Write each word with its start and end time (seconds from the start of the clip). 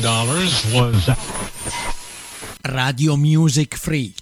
dollars 0.00 0.64
was 0.72 1.12
Radio 2.62 3.16
Music 3.16 3.76
Free. 3.76 4.14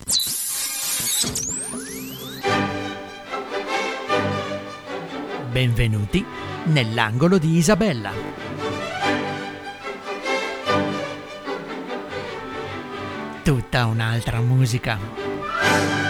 Benvenuti 5.52 6.24
nell'angolo 6.64 7.38
di 7.38 7.56
Isabella. 7.56 8.12
Tutta 13.44 13.86
un'altra 13.86 14.40
musica. 14.40 16.07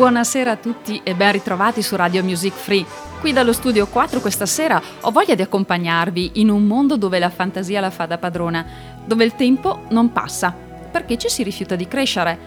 Buonasera 0.00 0.52
a 0.52 0.56
tutti 0.56 0.98
e 1.04 1.14
ben 1.14 1.32
ritrovati 1.32 1.82
su 1.82 1.94
Radio 1.94 2.24
Music 2.24 2.54
Free. 2.54 2.86
Qui 3.20 3.34
dallo 3.34 3.52
studio 3.52 3.86
4 3.86 4.20
questa 4.20 4.46
sera 4.46 4.80
ho 5.02 5.10
voglia 5.10 5.34
di 5.34 5.42
accompagnarvi 5.42 6.30
in 6.40 6.48
un 6.48 6.66
mondo 6.66 6.96
dove 6.96 7.18
la 7.18 7.28
fantasia 7.28 7.80
la 7.80 7.90
fa 7.90 8.06
da 8.06 8.16
padrona, 8.16 8.64
dove 9.04 9.24
il 9.24 9.34
tempo 9.34 9.82
non 9.90 10.10
passa, 10.10 10.56
perché 10.90 11.18
ci 11.18 11.28
si 11.28 11.42
rifiuta 11.42 11.76
di 11.76 11.86
crescere. 11.86 12.38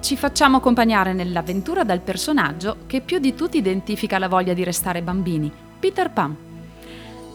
Ci 0.00 0.18
facciamo 0.18 0.58
accompagnare 0.58 1.14
nell'avventura 1.14 1.82
dal 1.82 2.00
personaggio 2.00 2.80
che 2.84 3.00
più 3.00 3.20
di 3.20 3.34
tutti 3.34 3.56
identifica 3.56 4.18
la 4.18 4.28
voglia 4.28 4.52
di 4.52 4.62
restare 4.62 5.00
bambini, 5.00 5.50
Peter 5.80 6.10
Pan. 6.10 6.36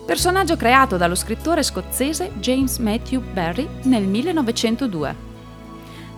Personaggio 0.06 0.56
creato 0.56 0.98
dallo 0.98 1.16
scrittore 1.16 1.64
scozzese 1.64 2.34
James 2.36 2.78
Matthew 2.78 3.24
Barry 3.34 3.68
nel 3.86 4.04
1902. 4.04 5.31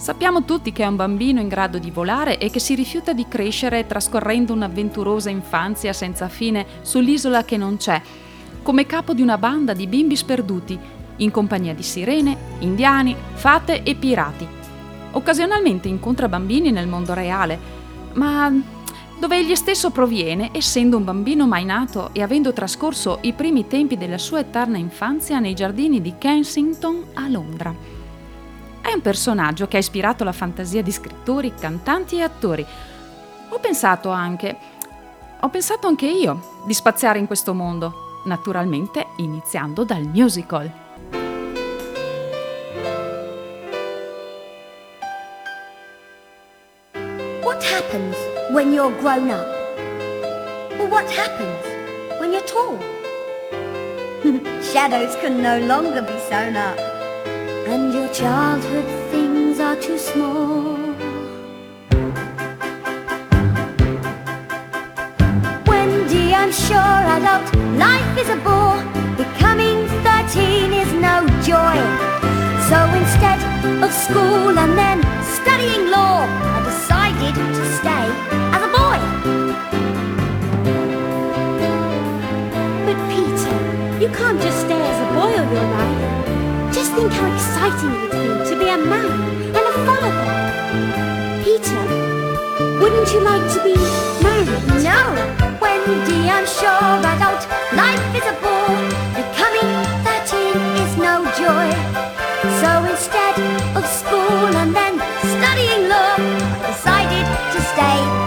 Sappiamo 0.03 0.43
tutti 0.43 0.73
che 0.73 0.83
è 0.83 0.87
un 0.87 0.97
bambino 0.97 1.39
in 1.39 1.47
grado 1.47 1.77
di 1.77 1.89
volare 1.89 2.37
e 2.37 2.49
che 2.49 2.59
si 2.59 2.75
rifiuta 2.75 3.13
di 3.13 3.25
crescere 3.29 3.87
trascorrendo 3.87 4.51
un'avventurosa 4.51 5.29
infanzia 5.29 5.93
senza 5.93 6.27
fine 6.27 6.65
sull'isola 6.81 7.45
che 7.45 7.55
non 7.55 7.77
c'è, 7.77 8.01
come 8.63 8.85
capo 8.85 9.13
di 9.13 9.21
una 9.21 9.37
banda 9.37 9.71
di 9.71 9.87
bimbi 9.87 10.17
sperduti, 10.17 10.77
in 11.15 11.31
compagnia 11.31 11.73
di 11.73 11.83
sirene, 11.83 12.37
indiani, 12.59 13.15
fate 13.35 13.83
e 13.83 13.95
pirati. 13.95 14.45
Occasionalmente 15.11 15.87
incontra 15.87 16.27
bambini 16.27 16.69
nel 16.69 16.87
mondo 16.87 17.13
reale, 17.13 17.57
ma 18.15 18.51
dove 19.17 19.37
egli 19.37 19.55
stesso 19.55 19.89
proviene, 19.91 20.49
essendo 20.51 20.97
un 20.97 21.05
bambino 21.05 21.47
mai 21.47 21.63
nato 21.63 22.09
e 22.11 22.21
avendo 22.21 22.51
trascorso 22.51 23.19
i 23.21 23.31
primi 23.31 23.67
tempi 23.67 23.95
della 23.95 24.17
sua 24.17 24.41
eterna 24.41 24.77
infanzia 24.77 25.39
nei 25.39 25.53
giardini 25.53 26.01
di 26.01 26.15
Kensington 26.17 27.05
a 27.13 27.29
Londra. 27.29 27.92
È 28.83 28.91
un 28.91 29.01
personaggio 29.01 29.65
che 29.69 29.77
ha 29.77 29.79
ispirato 29.79 30.25
la 30.25 30.33
fantasia 30.33 30.83
di 30.83 30.91
scrittori, 30.91 31.53
cantanti 31.57 32.17
e 32.17 32.21
attori. 32.21 32.65
Ho 33.49 33.57
pensato 33.59 34.09
anche, 34.09 34.57
ho 35.39 35.47
pensato 35.47 35.87
anche 35.87 36.05
io 36.05 36.63
di 36.67 36.73
spaziare 36.73 37.17
in 37.17 37.25
questo 37.25 37.53
mondo, 37.53 38.21
naturalmente 38.25 39.07
iniziando 39.17 39.85
dal 39.85 40.03
musical. 40.03 40.69
What 47.41 47.63
happens 47.63 48.17
when 48.51 48.73
you're 48.73 48.93
grown 48.99 49.29
up? 49.29 49.47
Or 50.77 50.89
what 50.89 51.09
happens 51.09 52.19
when 52.19 52.33
you're 52.33 52.45
tall? 52.45 52.77
Shadows 54.61 55.15
can 55.21 55.41
no 55.41 55.57
longer 55.65 56.01
be 56.03 56.19
sewn 56.27 56.57
up 56.57 56.92
and 57.65 57.93
your 57.93 58.09
childhood 58.09 58.85
things 59.11 59.59
are 59.59 59.75
too 59.75 59.97
small. 59.97 60.77
Wendy, 65.67 66.33
I'm 66.33 66.51
sure 66.51 66.99
I 67.15 67.19
loved 67.19 67.55
life 67.77 68.17
is 68.17 68.29
a 68.29 68.37
bore. 68.37 68.81
Becoming 69.15 69.87
13 70.03 70.73
is 70.73 70.91
no 70.93 71.25
joy. 71.41 71.77
So 72.69 72.77
instead 73.01 73.39
of 73.83 73.91
school 73.91 74.57
and 74.57 74.77
then 74.77 74.99
studying 75.23 75.89
law, 75.89 76.25
I 76.55 76.59
decided 76.65 77.35
to 77.35 77.63
stay 77.79 78.05
as 78.55 78.61
a 78.69 78.71
boy. 78.79 78.97
But 82.85 82.97
Peter, 83.11 83.57
you 84.01 84.09
can't 84.09 84.41
just 84.41 84.59
stay 84.61 84.81
as 84.81 84.99
a 84.99 85.13
boy 85.13 85.31
all 85.39 85.53
your 85.53 85.69
life 85.77 86.22
think 86.91 87.11
how 87.13 87.33
exciting 87.33 87.91
it 87.91 88.01
would 88.01 88.11
be 88.11 88.49
to 88.49 88.55
be 88.59 88.67
a 88.69 88.77
man 88.77 89.09
and 89.55 89.65
a 89.71 89.73
father. 89.85 90.13
Peter, 91.43 91.83
wouldn't 92.79 93.09
you 93.13 93.21
like 93.21 93.45
to 93.53 93.59
be 93.63 93.75
married? 94.23 94.51
No, 94.83 94.99
Wendy, 95.61 96.29
I'm 96.29 96.45
sure 96.45 96.91
adult 97.11 97.43
life 97.71 98.03
is 98.19 98.25
a 98.27 98.35
bore. 98.43 98.75
Becoming 99.15 99.69
13 100.03 100.59
is 100.83 100.97
no 100.97 101.23
joy. 101.39 101.67
So 102.59 102.69
instead 102.91 103.35
of 103.77 103.85
school 103.87 104.51
and 104.61 104.75
then 104.75 104.99
studying 105.37 105.87
law, 105.87 106.15
I 106.17 106.67
decided 106.67 107.25
to 107.53 107.59
stay 107.71 108.22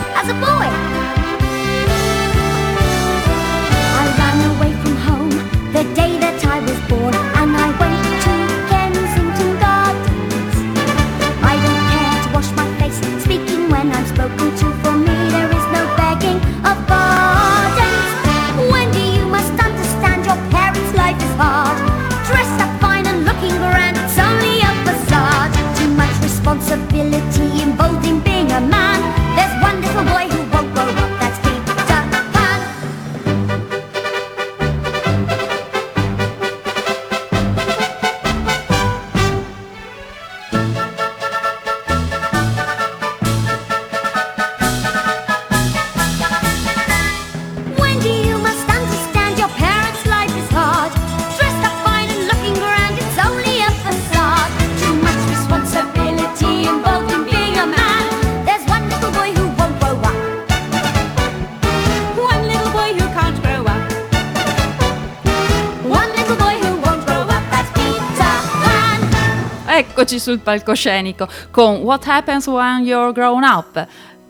sul 70.26 70.40
palcoscenico 70.40 71.28
con 71.52 71.76
What 71.82 72.04
Happens 72.08 72.48
When 72.48 72.84
You're 72.84 73.12
Grown 73.12 73.44
Up. 73.44 73.86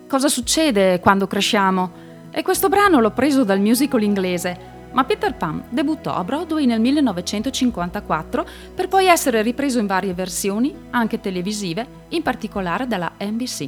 Cosa 0.07 0.29
succede 0.29 1.01
quando 1.01 1.27
cresciamo? 1.27 1.91
E 2.31 2.43
questo 2.43 2.69
brano 2.69 3.01
l'ho 3.01 3.13
preso 3.13 3.45
dal 3.45 3.61
musical 3.61 4.03
inglese, 4.03 4.75
ma 4.93 5.05
Peter 5.05 5.35
Pan 5.35 5.65
debuttò 5.71 6.15
a 6.15 6.23
Broadway 6.23 6.67
nel 6.67 6.81
1954 6.81 8.47
per 8.75 8.89
poi 8.89 9.07
essere 9.07 9.41
ripreso 9.41 9.79
in 9.79 9.87
varie 9.87 10.13
versioni, 10.13 10.75
anche 10.91 11.19
televisive, 11.19 11.87
in 12.09 12.21
particolare 12.21 12.87
dalla 12.87 13.13
NBC. 13.19 13.67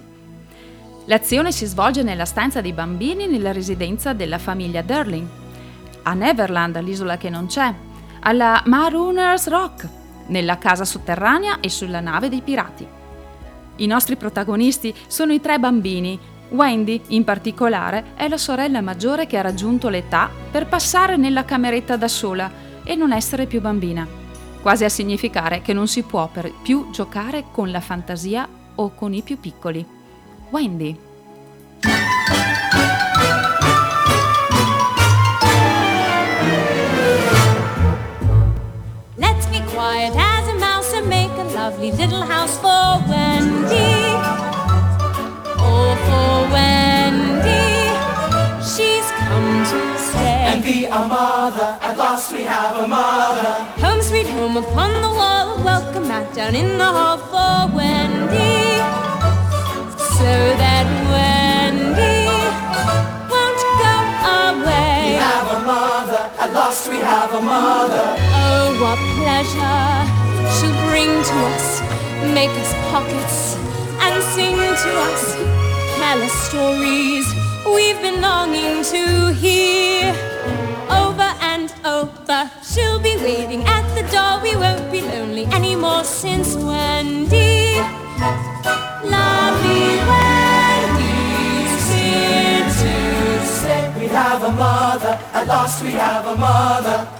L'azione 1.07 1.51
si 1.51 1.65
svolge 1.65 2.03
nella 2.03 2.27
stanza 2.27 2.61
dei 2.61 2.75
bambini 2.75 3.27
nella 3.27 3.53
residenza 3.53 4.13
della 4.13 4.37
famiglia 4.37 4.83
Durling, 4.83 5.27
a 6.03 6.13
Neverland, 6.13 6.79
l'isola 6.83 7.17
che 7.17 7.31
non 7.31 7.47
c'è, 7.47 7.73
alla 8.21 8.63
Marooners 8.67 9.49
Rock, 9.49 9.89
nella 10.29 10.59
casa 10.59 10.85
sotterranea 10.85 11.61
e 11.61 11.69
sulla 11.69 12.01
nave 12.01 12.29
dei 12.29 12.41
pirati. 12.41 12.87
I 13.77 13.87
nostri 13.87 14.17
protagonisti 14.17 14.95
sono 15.07 15.33
i 15.33 15.41
tre 15.41 15.59
bambini. 15.59 16.19
Wendy, 16.51 17.01
in 17.09 17.25
particolare, 17.25 18.15
è 18.15 18.27
la 18.29 18.39
sorella 18.39 18.81
maggiore 18.81 19.27
che 19.27 19.37
ha 19.37 19.43
raggiunto 19.43 19.89
l'età 19.89 20.31
per 20.51 20.67
passare 20.67 21.17
nella 21.17 21.45
cameretta 21.45 21.97
da 21.97 22.09
sola 22.09 22.51
e 22.83 22.95
non 22.95 23.13
essere 23.13 23.47
più 23.47 23.61
bambina, 23.61 24.07
quasi 24.63 24.85
a 24.85 24.89
significare 24.89 25.61
che 25.61 25.75
non 25.75 25.87
si 25.87 26.03
può 26.03 26.31
più 26.63 26.89
giocare 26.91 27.45
con 27.53 27.71
la 27.71 27.81
fantasia 27.81 28.49
o 28.77 28.95
con 28.95 29.13
i 29.13 29.23
più 29.23 29.39
piccoli. 29.39 29.85
Wendy. 30.51 30.99
Down 56.51 56.65
in 56.65 56.79
the 56.79 56.85
hall 56.85 57.19
for 57.19 57.77
Wendy. 57.77 58.81
So 60.17 60.33
that 60.63 60.87
Wendy 61.13 62.25
won't 63.33 63.63
go 63.85 63.97
away. 64.49 65.01
We 65.05 65.17
have 65.17 65.49
a 65.53 65.67
mother. 65.67 66.31
At 66.39 66.53
last 66.53 66.89
we 66.89 66.97
have 66.97 67.35
a 67.35 67.41
mother. 67.41 68.17
Oh, 68.33 68.67
what 68.83 68.99
pleasure 69.19 69.89
she'll 70.55 70.79
bring 70.89 71.11
to 71.31 71.37
us, 71.55 71.81
make 72.35 72.51
us 72.63 72.73
pockets 72.91 73.57
and 74.01 74.23
sing 74.35 74.57
to 74.57 74.91
us, 75.11 75.35
tell 75.99 76.23
us 76.23 76.33
stories 76.49 77.27
we've 77.67 78.01
been 78.01 78.21
longing 78.21 78.83
to 78.85 79.33
hear. 79.35 80.28
Over 81.99 82.49
she'll 82.63 83.01
be 83.01 83.17
waiting 83.17 83.65
at 83.65 83.83
the 83.97 84.03
door. 84.13 84.41
We 84.41 84.55
won't 84.55 84.93
be 84.93 85.01
lonely 85.01 85.47
anymore 85.47 86.05
since 86.05 86.55
Wendy, 86.55 87.75
lovely 89.03 89.99
Wendy's 90.11 91.91
here 91.91 92.63
to 92.81 93.47
stay. 93.47 93.93
We 93.99 94.07
have 94.15 94.45
a 94.45 94.53
mother. 94.53 95.19
At 95.33 95.49
last 95.49 95.83
we 95.83 95.91
have 95.91 96.25
a 96.27 96.37
mother. 96.37 97.18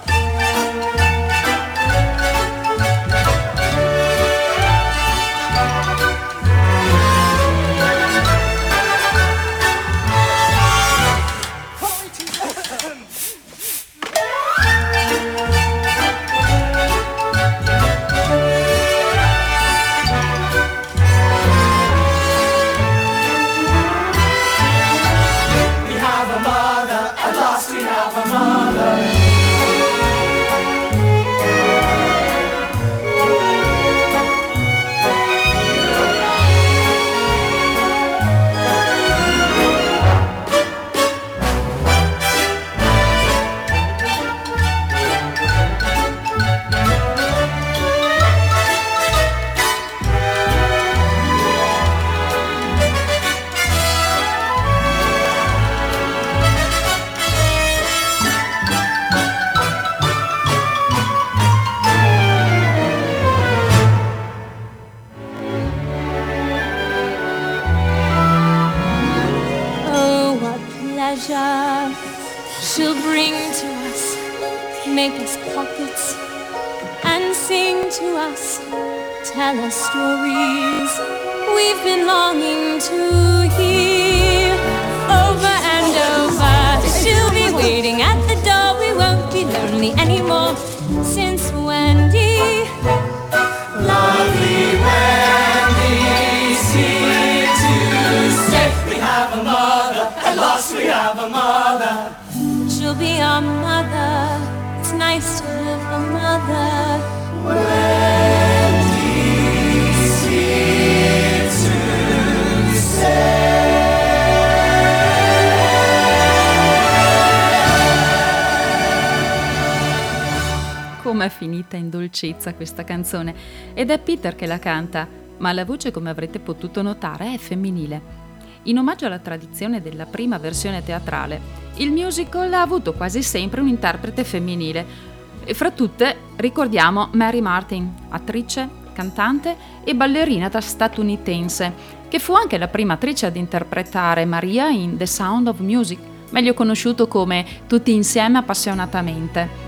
Dolcezza 122.49 122.55
questa 122.55 122.85
canzone 122.85 123.35
ed 123.75 123.91
è 123.91 123.99
Peter 123.99 124.35
che 124.35 124.47
la 124.47 124.59
canta, 124.59 125.07
ma 125.39 125.53
la 125.53 125.65
voce 125.65 125.91
come 125.91 126.11
avrete 126.11 126.39
potuto 126.39 126.83
notare 126.83 127.35
è 127.35 127.39
femminile. 127.39 128.27
In 128.65 128.79
omaggio 128.79 129.07
alla 129.07 129.19
tradizione 129.19 129.81
della 129.81 130.07
prima 130.07 130.39
versione 130.39 130.83
teatrale, 130.83 131.41
il 131.77 131.93
musical 131.93 132.53
ha 132.53 132.61
avuto 132.61 132.93
quasi 132.93 133.23
sempre 133.23 133.61
un 133.61 133.69
interprete 133.69 134.25
femminile 134.25 135.07
e 135.45 135.55
fra 135.55 135.71
tutte 135.71 136.17
ricordiamo 136.37 137.09
Mary 137.13 137.41
Martin, 137.41 137.91
attrice, 138.11 138.69
cantante 138.93 139.57
e 139.85 139.95
ballerina 139.95 140.51
statunitense, 140.61 141.97
che 142.09 142.19
fu 142.19 142.35
anche 142.35 142.59
la 142.59 142.69
prima 142.69 142.95
attrice 142.95 143.27
ad 143.27 143.37
interpretare 143.37 144.25
Maria 144.25 144.69
in 144.69 144.97
The 144.97 145.07
Sound 145.07 145.47
of 145.47 145.61
Music, 145.61 145.99
meglio 146.31 146.53
conosciuto 146.53 147.07
come 147.07 147.47
Tutti 147.67 147.95
insieme 147.95 148.39
appassionatamente. 148.39 149.68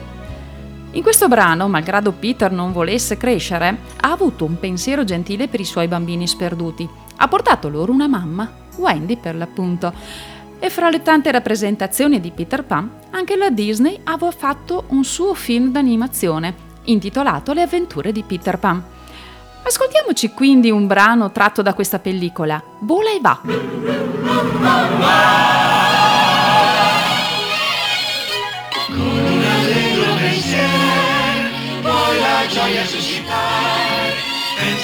In 0.93 1.03
questo 1.03 1.29
brano, 1.29 1.69
malgrado 1.69 2.11
Peter 2.11 2.51
non 2.51 2.73
volesse 2.73 3.17
crescere, 3.17 3.79
ha 4.01 4.11
avuto 4.11 4.45
un 4.45 4.59
pensiero 4.59 5.05
gentile 5.05 5.47
per 5.47 5.61
i 5.61 5.65
suoi 5.65 5.87
bambini 5.87 6.27
sperduti. 6.27 6.89
Ha 7.17 7.29
portato 7.29 7.69
loro 7.69 7.93
una 7.93 8.09
mamma, 8.09 8.51
Wendy 8.77 9.17
per 9.17 9.37
l'appunto. 9.37 9.93
E 10.59 10.69
fra 10.69 10.91
le 10.91 11.01
tante 11.03 11.31
rappresentazioni 11.31 12.19
di 12.19 12.33
Peter 12.33 12.65
Pan, 12.65 12.91
anche 13.11 13.37
la 13.37 13.51
Disney 13.51 14.01
aveva 14.03 14.33
fatto 14.33 14.85
un 14.89 15.05
suo 15.05 15.33
film 15.35 15.71
d'animazione, 15.71 16.55
intitolato 16.85 17.53
Le 17.53 17.63
avventure 17.63 18.11
di 18.11 18.25
Peter 18.25 18.59
Pan. 18.59 18.83
Ascoltiamoci 19.63 20.31
quindi 20.31 20.73
un 20.73 20.89
brano 20.89 21.31
tratto 21.31 21.63
da 21.63 21.73
questa 21.73 22.01
pellicola, 22.01 22.61
Vola 22.81 23.11
e 23.11 23.21
va. 23.21 23.41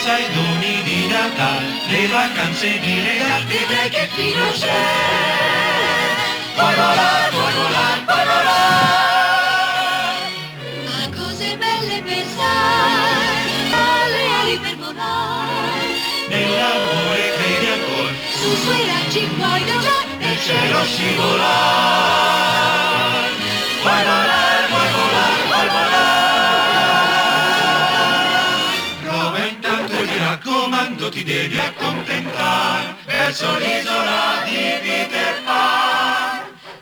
Pensa 0.06 0.22
ai 0.22 0.32
doni 0.32 0.82
di 0.84 1.08
Natale, 1.08 1.66
le 1.88 2.06
vacanze 2.06 2.78
di 2.78 2.94
regali, 3.00 3.44
vedrai 3.46 3.90
che 3.90 4.08
fino 4.14 4.50
c'è. 4.52 4.70
Puoi 6.54 6.74
volare, 6.74 7.30
puoi 7.30 7.52
volare, 7.52 8.00
puoi 8.06 8.24
volare. 8.30 8.54
A 11.02 11.10
cose 11.10 11.56
belle 11.56 12.02
pensare, 12.02 13.50
alle 13.72 14.24
ali 14.42 14.56
per 14.58 14.76
volare, 14.76 15.82
Nell'amore 16.28 17.32
credi 17.36 17.66
ancora, 17.66 18.14
su 18.30 18.54
suoi 18.62 18.86
raggi 18.86 19.26
puoi 19.36 19.62
viaggiare, 19.64 20.14
nel 20.20 20.38
cielo 20.38 20.84
scivolare. 20.84 21.34
Puoi 23.82 24.02
volare, 24.04 24.25
raccomando 31.06 31.10
ti 31.10 31.22
devi 31.22 31.58
accontentare 31.58 32.96
verso 33.06 33.58
l'isola 33.58 34.42
di 34.44 34.78
Peter 34.82 35.42
Pan, 35.44 36.40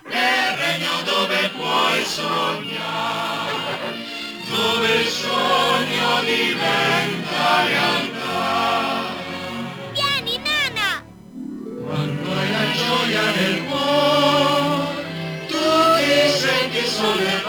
nel 0.08 0.56
regno 0.56 1.02
dove 1.04 1.50
puoi 1.56 2.04
sognare, 2.04 3.52
dove 4.48 4.94
il 5.00 5.06
sogno 5.06 6.22
diventa 6.24 7.64
realtà. 7.66 9.02
Vieni, 9.92 10.38
nana! 10.38 11.04
Quando 11.86 12.32
hai 12.32 12.50
la 12.50 12.66
gioia 12.72 13.30
nel 13.36 13.64
cuore, 13.64 15.04
tu 15.48 15.56
ti 15.98 16.28
senti 16.30 16.86
sollevato. 16.86 17.43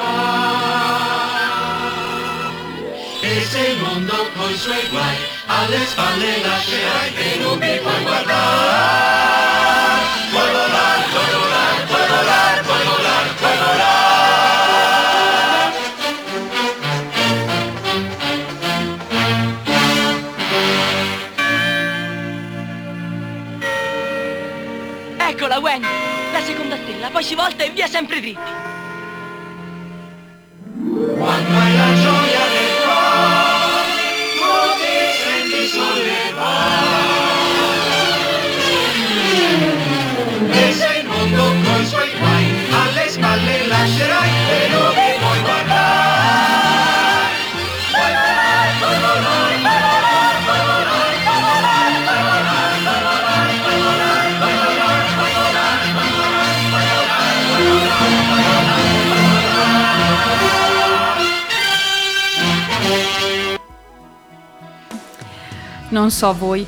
i 4.50 4.58
suoi 4.58 4.88
guai, 4.90 5.18
alle 5.48 5.86
spalle 5.86 6.42
lascerai 6.42 7.14
che 7.14 7.38
non 7.40 7.58
mi 7.58 7.78
puoi 7.80 8.04
guardare. 8.04 8.44
Puoi 10.30 10.50
volare, 10.52 11.04
puoi 11.12 11.26
volare, 11.34 11.86
puoi 11.88 12.08
volare, 12.08 12.62
puoi 12.62 12.84
volare, 12.86 13.30
puoi 13.40 13.58
volare. 13.58 13.84
Eccola 25.18 25.60
Wendy, 25.60 25.88
la 26.32 26.42
seconda 26.42 26.76
stella, 26.78 27.10
poi 27.10 27.24
si 27.24 27.36
volta 27.36 27.64
e 27.64 27.70
via 27.72 27.88
sempre 27.88 28.20
dritti. 28.20 28.64
Quando 31.18 31.58
hai 31.58 31.76
ragione 31.78 32.15
Non 66.06 66.14
so 66.14 66.32
voi, 66.34 66.64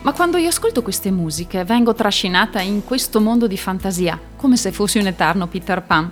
ma 0.00 0.14
quando 0.14 0.38
io 0.38 0.48
ascolto 0.48 0.80
queste 0.80 1.10
musiche 1.10 1.62
vengo 1.62 1.92
trascinata 1.92 2.62
in 2.62 2.86
questo 2.86 3.20
mondo 3.20 3.46
di 3.46 3.58
fantasia, 3.58 4.18
come 4.34 4.56
se 4.56 4.72
fossi 4.72 4.96
un 4.96 5.06
eterno 5.06 5.46
Peter 5.46 5.82
Pan. 5.82 6.10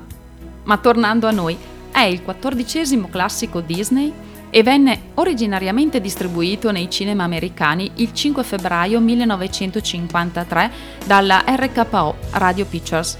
Ma 0.65 0.77
tornando 0.77 1.27
a 1.27 1.31
noi, 1.31 1.57
è 1.91 2.01
il 2.01 2.21
quattordicesimo 2.21 3.09
classico 3.09 3.63
Disney 3.63 4.13
e 4.51 4.63
venne 4.63 5.13
originariamente 5.15 6.03
distribuito 6.03 6.71
nei 6.71 6.91
cinema 6.91 7.25
americani 7.25 7.93
il 7.95 8.13
5 8.13 8.43
febbraio 8.43 9.01
1953 9.01 10.71
dalla 11.07 11.45
RKO 11.47 12.15
Radio 12.33 12.67
Pictures. 12.67 13.17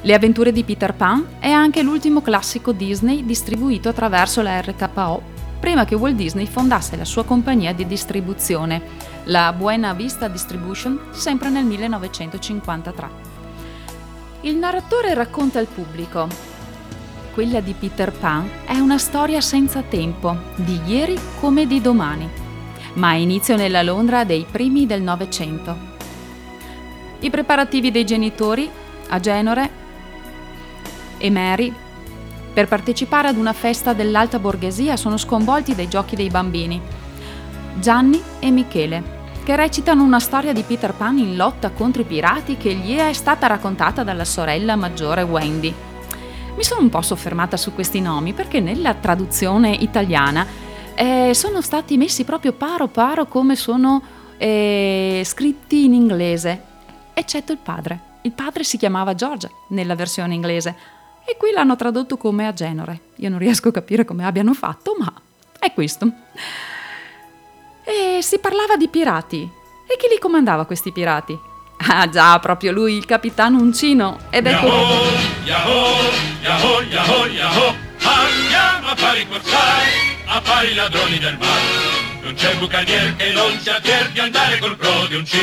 Le 0.00 0.12
avventure 0.12 0.50
di 0.50 0.64
Peter 0.64 0.92
Pan 0.92 1.24
è 1.38 1.50
anche 1.50 1.82
l'ultimo 1.82 2.20
classico 2.20 2.72
Disney 2.72 3.24
distribuito 3.24 3.88
attraverso 3.88 4.42
la 4.42 4.60
RKO 4.60 5.34
prima 5.58 5.84
che 5.84 5.94
Walt 5.94 6.16
Disney 6.16 6.46
fondasse 6.46 6.96
la 6.96 7.04
sua 7.04 7.24
compagnia 7.24 7.72
di 7.72 7.86
distribuzione, 7.86 8.82
la 9.24 9.52
Buena 9.52 9.92
Vista 9.94 10.28
Distribution, 10.28 11.08
sempre 11.10 11.50
nel 11.50 11.64
1953. 11.64 13.08
Il 14.42 14.56
narratore 14.56 15.14
racconta 15.14 15.58
al 15.58 15.66
pubblico. 15.66 16.28
Quella 17.32 17.60
di 17.60 17.74
Peter 17.74 18.12
Pan 18.12 18.48
è 18.64 18.78
una 18.78 18.98
storia 18.98 19.40
senza 19.40 19.82
tempo, 19.82 20.36
di 20.56 20.80
ieri 20.86 21.18
come 21.40 21.66
di 21.66 21.80
domani, 21.80 22.28
ma 22.94 23.08
ha 23.08 23.14
inizio 23.16 23.56
nella 23.56 23.82
Londra 23.82 24.24
dei 24.24 24.46
primi 24.50 24.86
del 24.86 25.02
Novecento. 25.02 25.76
I 27.20 27.30
preparativi 27.30 27.90
dei 27.90 28.04
genitori, 28.04 28.70
a 29.08 29.20
Genore 29.20 29.70
e 31.18 31.30
Mary, 31.30 31.74
per 32.56 32.68
partecipare 32.68 33.28
ad 33.28 33.36
una 33.36 33.52
festa 33.52 33.92
dell'alta 33.92 34.38
borghesia 34.38 34.96
sono 34.96 35.18
sconvolti 35.18 35.74
dai 35.74 35.88
giochi 35.88 36.16
dei 36.16 36.30
bambini. 36.30 36.80
Gianni 37.78 38.18
e 38.38 38.50
Michele, 38.50 39.02
che 39.44 39.54
recitano 39.56 40.02
una 40.02 40.20
storia 40.20 40.54
di 40.54 40.62
Peter 40.62 40.94
Pan 40.94 41.18
in 41.18 41.36
lotta 41.36 41.68
contro 41.68 42.00
i 42.00 42.06
pirati 42.06 42.56
che 42.56 42.72
gli 42.72 42.96
è 42.96 43.12
stata 43.12 43.46
raccontata 43.46 44.04
dalla 44.04 44.24
sorella 44.24 44.74
maggiore 44.74 45.20
Wendy. 45.20 45.70
Mi 46.56 46.64
sono 46.64 46.80
un 46.80 46.88
po' 46.88 47.02
soffermata 47.02 47.58
su 47.58 47.74
questi 47.74 48.00
nomi 48.00 48.32
perché 48.32 48.60
nella 48.60 48.94
traduzione 48.94 49.72
italiana 49.72 50.46
eh, 50.94 51.32
sono 51.34 51.60
stati 51.60 51.98
messi 51.98 52.24
proprio 52.24 52.54
paro 52.54 52.86
paro 52.86 53.26
come 53.26 53.54
sono 53.54 54.00
eh, 54.38 55.20
scritti 55.26 55.84
in 55.84 55.92
inglese, 55.92 56.62
eccetto 57.12 57.52
il 57.52 57.58
padre. 57.58 58.00
Il 58.22 58.32
padre 58.32 58.64
si 58.64 58.78
chiamava 58.78 59.14
George 59.14 59.50
nella 59.68 59.94
versione 59.94 60.32
inglese, 60.32 60.94
e 61.28 61.36
qui 61.36 61.50
l'hanno 61.52 61.74
tradotto 61.74 62.16
come 62.16 62.46
a 62.46 62.52
Genore. 62.52 63.00
Io 63.16 63.28
non 63.28 63.38
riesco 63.38 63.68
a 63.68 63.72
capire 63.72 64.04
come 64.04 64.24
abbiano 64.24 64.54
fatto, 64.54 64.96
ma 64.98 65.12
è 65.58 65.72
questo. 65.72 66.08
E 67.84 68.20
si 68.22 68.38
parlava 68.38 68.76
di 68.76 68.88
pirati. 68.88 69.48
E 69.88 69.96
chi 69.96 70.06
li 70.08 70.18
comandava 70.18 70.66
questi 70.66 70.92
pirati? 70.92 71.36
Ah 71.88 72.08
già, 72.08 72.38
proprio 72.38 72.72
lui, 72.72 72.96
il 72.96 73.04
capitano 73.04 73.58
Uncino. 73.58 74.18
Ed 74.30 74.46
ecco... 74.46 74.66
Yahoo, 75.44 76.10
yahoo, 76.42 76.80
yahoo, 76.82 77.26
yahoo. 77.26 77.74
Andiamo 78.02 78.88
a 78.88 78.96
fare 78.96 79.20
i 79.20 79.28
corsari, 79.28 80.16
a 80.26 80.40
fare 80.40 80.68
i 80.68 80.74
ladroni 80.74 81.18
del 81.18 81.36
mare. 81.38 81.62
Non 82.22 82.34
c'è 82.34 82.56
bucanier 82.56 83.16
che 83.16 83.32
non 83.32 83.58
sia 83.60 83.80
fier 83.80 84.10
di 84.10 84.20
andare 84.20 84.58
col 84.58 84.76
pro 84.76 85.06
di 85.08 85.16
un 85.16 85.24
C. 85.24 85.34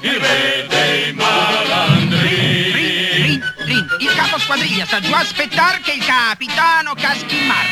Il 0.00 0.18
re 0.18 0.66
dei 0.68 1.12
malandrini. 1.12 2.79
Il 3.98 4.12
capo 4.14 4.38
squadriglia 4.38 4.84
sta 4.84 5.00
giù 5.00 5.12
a 5.12 5.20
aspettare 5.20 5.80
che 5.80 5.92
il 5.92 6.04
capitano 6.04 6.94
caschi 6.94 7.36
in 7.36 7.46
mare. 7.46 7.68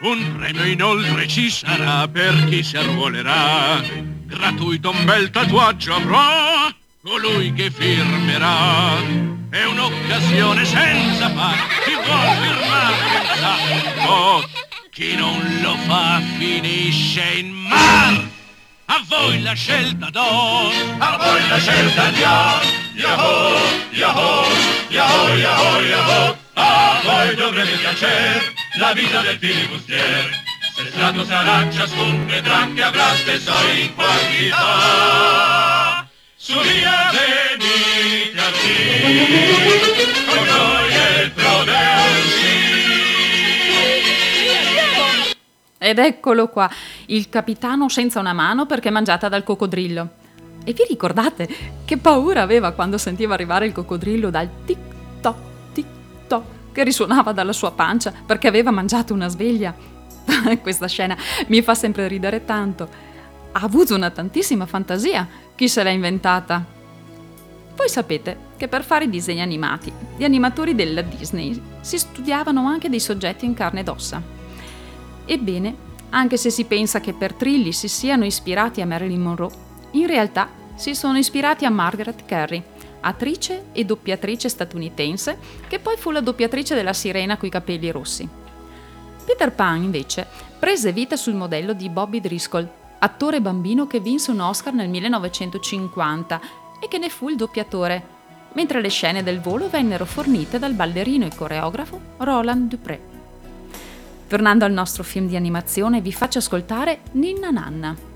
Un 0.00 0.36
premio 0.36 0.64
inoltre 0.64 1.28
ci 1.28 1.48
sarà 1.48 2.08
per 2.08 2.46
chi 2.46 2.62
si 2.64 2.76
arruolerà. 2.76 3.80
Gratuito 4.24 4.90
un 4.90 5.04
bel 5.04 5.30
tatuaggio 5.30 5.94
avrà 5.94 6.74
colui 7.02 7.52
che 7.52 7.70
firmerà. 7.70 8.96
È 9.48 9.64
un'occasione 9.64 10.64
senza 10.64 11.30
par. 11.30 11.56
Chi 11.84 11.94
vuol 11.94 12.36
firmare 12.40 12.96
ben 13.12 13.38
sa. 13.38 14.08
Oh, 14.08 14.44
chi 14.90 15.14
non 15.14 15.60
lo 15.62 15.76
fa 15.86 16.20
finisce 16.36 17.22
in 17.38 17.50
mar. 17.52 18.28
A 18.86 19.04
voi 19.08 19.40
la 19.40 19.54
scelta 19.54 20.10
do, 20.10 20.70
a 20.98 21.16
voi 21.16 21.48
la 21.48 21.58
scelta 21.58 22.10
diamo. 22.10 22.81
Yahoo, 22.94 23.58
yahoo, 23.90 24.44
yahoo, 24.90 25.36
yahoo, 25.36 25.80
yahoo. 25.80 26.36
A 26.54 27.00
voi 27.02 27.34
dovrebbe 27.34 27.74
piacere 27.78 28.52
la 28.78 28.92
vita 28.92 29.22
del 29.22 29.38
filibustier. 29.38 30.28
Se 30.74 30.90
stato 30.90 31.24
sarà 31.24 31.70
ciascun 31.70 32.26
vedrà 32.26 32.68
che 32.74 32.82
avrà 32.82 33.14
stesso 33.14 33.54
in 33.80 33.94
quantità. 33.94 36.06
Su 36.36 36.52
via 36.60 37.10
venite 37.12 38.38
a 38.38 38.50
con 40.26 40.44
noi 40.44 40.90
è 40.90 41.22
il 41.22 41.30
pro 41.30 41.64
del 41.64 42.28
sì. 42.28 42.60
Ed 45.78 45.98
eccolo 45.98 46.48
qua, 46.48 46.70
il 47.06 47.30
capitano 47.30 47.88
senza 47.88 48.20
una 48.20 48.34
mano 48.34 48.66
perché 48.66 48.90
mangiata 48.90 49.30
dal 49.30 49.44
coccodrillo. 49.44 50.20
E 50.64 50.72
vi 50.72 50.84
ricordate 50.88 51.48
che 51.84 51.98
paura 51.98 52.42
aveva 52.42 52.72
quando 52.72 52.98
sentiva 52.98 53.34
arrivare 53.34 53.66
il 53.66 53.72
coccodrillo 53.72 54.30
dal 54.30 54.48
tic-toc, 54.64 55.36
tic-toc 55.72 56.44
che 56.72 56.84
risuonava 56.84 57.32
dalla 57.32 57.52
sua 57.52 57.72
pancia 57.72 58.12
perché 58.24 58.48
aveva 58.48 58.70
mangiato 58.70 59.12
una 59.12 59.28
sveglia? 59.28 59.74
Questa 60.62 60.86
scena 60.86 61.16
mi 61.48 61.62
fa 61.62 61.74
sempre 61.74 62.06
ridere 62.08 62.44
tanto. 62.44 62.88
Ha 63.52 63.60
avuto 63.60 63.94
una 63.94 64.10
tantissima 64.10 64.66
fantasia, 64.66 65.28
chi 65.54 65.68
se 65.68 65.82
l'ha 65.82 65.90
inventata? 65.90 66.64
Voi 67.74 67.88
sapete 67.88 68.50
che 68.56 68.68
per 68.68 68.84
fare 68.84 69.04
i 69.04 69.10
disegni 69.10 69.40
animati, 69.40 69.92
gli 70.16 70.24
animatori 70.24 70.74
della 70.74 71.02
Disney 71.02 71.60
si 71.80 71.98
studiavano 71.98 72.66
anche 72.66 72.88
dei 72.88 73.00
soggetti 73.00 73.44
in 73.44 73.54
carne 73.54 73.80
ed 73.80 73.88
ossa. 73.88 74.22
Ebbene, 75.24 75.90
anche 76.10 76.36
se 76.36 76.50
si 76.50 76.64
pensa 76.64 77.00
che 77.00 77.12
per 77.12 77.34
Trilli 77.34 77.72
si 77.72 77.88
siano 77.88 78.24
ispirati 78.24 78.80
a 78.80 78.86
Marilyn 78.86 79.20
Monroe, 79.20 79.50
in 79.92 80.06
realtà 80.06 80.48
si 80.74 80.94
sono 80.94 81.18
ispirati 81.18 81.64
a 81.64 81.70
Margaret 81.70 82.24
Carey, 82.24 82.62
attrice 83.00 83.66
e 83.72 83.84
doppiatrice 83.84 84.48
statunitense, 84.48 85.38
che 85.68 85.78
poi 85.78 85.96
fu 85.96 86.10
la 86.10 86.20
doppiatrice 86.20 86.74
della 86.74 86.92
sirena 86.92 87.36
coi 87.36 87.50
capelli 87.50 87.90
rossi. 87.90 88.28
Peter 89.24 89.52
Pan, 89.52 89.82
invece, 89.82 90.26
prese 90.58 90.92
vita 90.92 91.16
sul 91.16 91.34
modello 91.34 91.72
di 91.72 91.88
Bobby 91.88 92.20
Driscoll, 92.20 92.68
attore 92.98 93.40
bambino 93.40 93.86
che 93.86 94.00
vinse 94.00 94.30
un 94.30 94.40
Oscar 94.40 94.72
nel 94.72 94.88
1950 94.88 96.40
e 96.80 96.88
che 96.88 96.98
ne 96.98 97.08
fu 97.08 97.28
il 97.28 97.36
doppiatore, 97.36 98.20
mentre 98.54 98.80
le 98.80 98.88
scene 98.88 99.22
del 99.22 99.40
volo 99.40 99.68
vennero 99.68 100.04
fornite 100.04 100.58
dal 100.58 100.74
ballerino 100.74 101.24
e 101.24 101.34
coreografo 101.34 102.00
Roland 102.18 102.68
Dupré. 102.68 103.00
Tornando 104.28 104.64
al 104.64 104.72
nostro 104.72 105.02
film 105.02 105.28
di 105.28 105.36
animazione, 105.36 106.00
vi 106.00 106.12
faccio 106.12 106.38
ascoltare 106.38 107.00
Ninna 107.12 107.50
Nanna. 107.50 108.11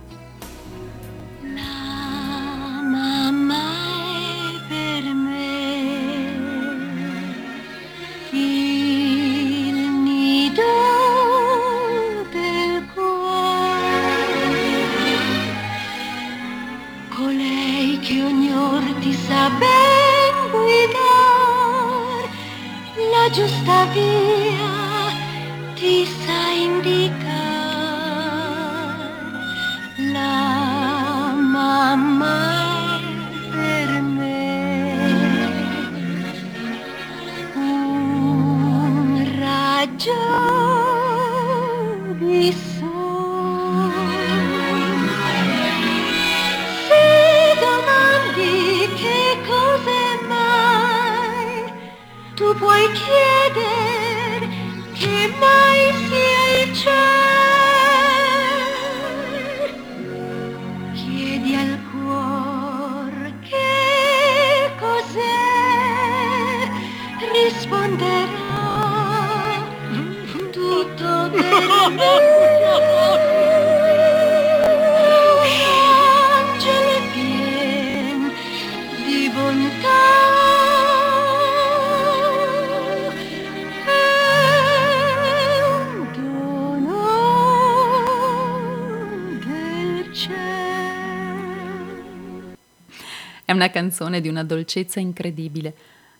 Una 93.56 93.70
canzone 93.70 94.20
di 94.20 94.28
una 94.28 94.44
dolcezza 94.44 95.00
incredibile. 95.00 95.74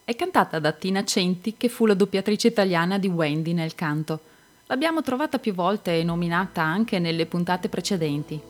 È 0.04 0.16
cantata 0.16 0.58
da 0.58 0.72
Tina 0.72 1.04
Centi, 1.04 1.54
che 1.56 1.68
fu 1.68 1.84
la 1.84 1.92
doppiatrice 1.94 2.48
italiana 2.48 2.98
di 2.98 3.08
Wendy 3.08 3.52
nel 3.52 3.74
canto. 3.74 4.20
L'abbiamo 4.66 5.02
trovata 5.02 5.38
più 5.38 5.52
volte 5.54 5.98
e 5.98 6.02
nominata 6.02 6.62
anche 6.62 6.98
nelle 6.98 7.26
puntate 7.26 7.68
precedenti. 7.68 8.40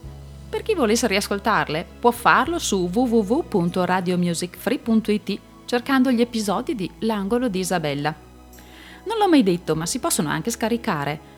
Per 0.48 0.62
chi 0.62 0.74
volesse 0.74 1.08
riascoltarle, 1.08 1.84
può 1.98 2.12
farlo 2.12 2.60
su 2.60 2.88
www.radiomusicfree.it 2.90 5.40
cercando 5.66 6.12
gli 6.12 6.20
episodi 6.20 6.76
di 6.76 6.88
L'angolo 7.00 7.48
di 7.48 7.58
Isabella. 7.58 8.14
Non 9.04 9.18
l'ho 9.18 9.28
mai 9.28 9.42
detto, 9.42 9.74
ma 9.74 9.84
si 9.84 9.98
possono 9.98 10.28
anche 10.28 10.50
scaricare. 10.50 11.34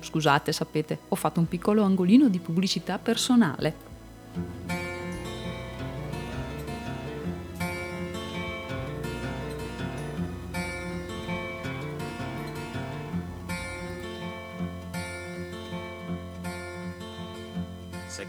Scusate, 0.00 0.52
sapete, 0.52 1.00
ho 1.08 1.16
fatto 1.16 1.40
un 1.40 1.48
piccolo 1.48 1.82
angolino 1.82 2.28
di 2.28 2.38
pubblicità 2.38 2.98
personale. 2.98 4.83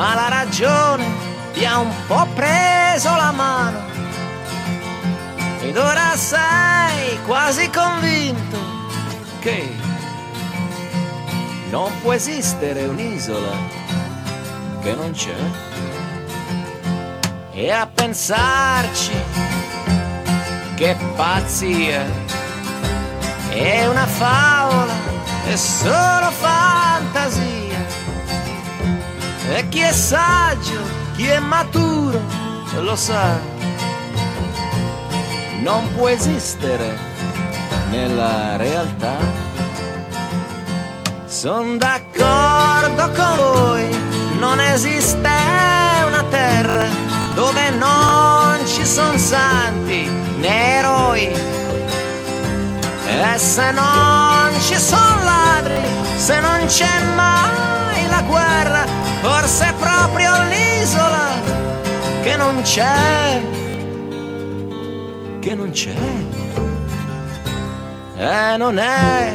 ma 0.00 0.14
la 0.14 0.28
ragione 0.28 1.04
ti 1.52 1.66
ha 1.66 1.78
un 1.78 1.92
po' 2.06 2.26
preso 2.34 3.14
la 3.14 3.32
mano. 3.32 3.78
Ed 5.60 5.76
ora 5.76 6.16
sei 6.16 7.22
quasi 7.26 7.68
convinto 7.68 8.56
che 9.40 9.76
non 11.68 11.92
può 12.00 12.14
esistere 12.14 12.84
un'isola 12.84 13.54
che 14.80 14.94
non 14.94 15.10
c'è. 15.10 15.36
E 17.52 17.70
a 17.70 17.86
pensarci 17.86 19.12
che 20.76 20.96
pazzia. 21.14 22.06
È 23.50 23.86
una 23.86 24.06
favola 24.06 24.94
è 25.44 25.56
solo 25.56 26.30
fantasia 26.30 27.59
chi 29.70 29.78
è 29.78 29.92
saggio, 29.92 30.82
chi 31.14 31.26
è 31.26 31.38
maturo, 31.38 32.20
lo 32.80 32.96
sa. 32.96 33.38
Non 35.60 35.88
può 35.94 36.08
esistere 36.08 36.98
nella 37.90 38.56
realtà. 38.56 39.16
Sono 41.26 41.76
d'accordo 41.76 43.10
con 43.12 43.36
voi, 43.36 43.88
non 44.38 44.60
esiste 44.60 45.30
una 46.06 46.24
terra 46.28 46.86
dove 47.34 47.70
non 47.70 48.58
ci 48.66 48.84
sono 48.84 49.16
santi 49.16 50.10
né 50.38 50.78
eroi. 50.78 51.32
E 53.06 53.38
se 53.38 53.70
non 53.70 54.50
ci 54.60 54.76
sono 54.76 55.22
ladri, 55.22 55.80
se 56.16 56.40
non 56.40 56.66
c'è 56.66 57.04
mai 57.14 58.08
la 58.08 58.22
guerra, 58.22 58.99
forse 59.20 59.68
è 59.68 59.74
proprio 59.74 60.30
l'isola 60.44 61.28
che 62.22 62.36
non 62.36 62.62
c'è, 62.62 63.40
che 65.40 65.54
non 65.54 65.70
c'è. 65.70 65.94
E 68.16 68.56
non 68.58 68.78
è 68.78 69.32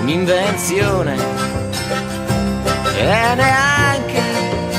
un'invenzione 0.00 1.16
e 2.96 3.34
neanche 3.34 4.22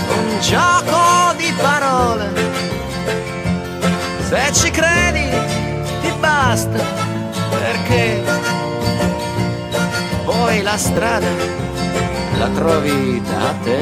un 0.08 0.40
gioco 0.40 1.34
di 1.36 1.54
parole. 1.62 2.32
Se 4.30 4.54
ci 4.54 4.72
credi 4.72 5.30
ti 6.02 6.12
basta 6.20 6.80
perché 7.50 8.24
poi 10.24 10.62
la 10.62 10.78
strada 10.78 11.28
la 12.40 12.50
trovi 12.50 13.22
da 13.22 13.54
te. 13.64 13.80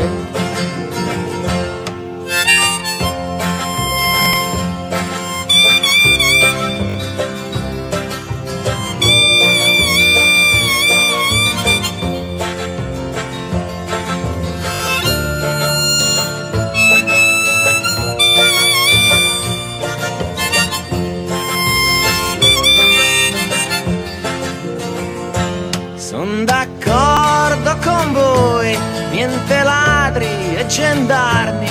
Gendarmi, 30.72 31.70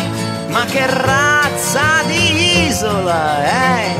ma 0.48 0.66
che 0.66 0.84
razza 0.84 2.02
di 2.06 2.66
isola 2.66 3.42
è? 3.42 3.96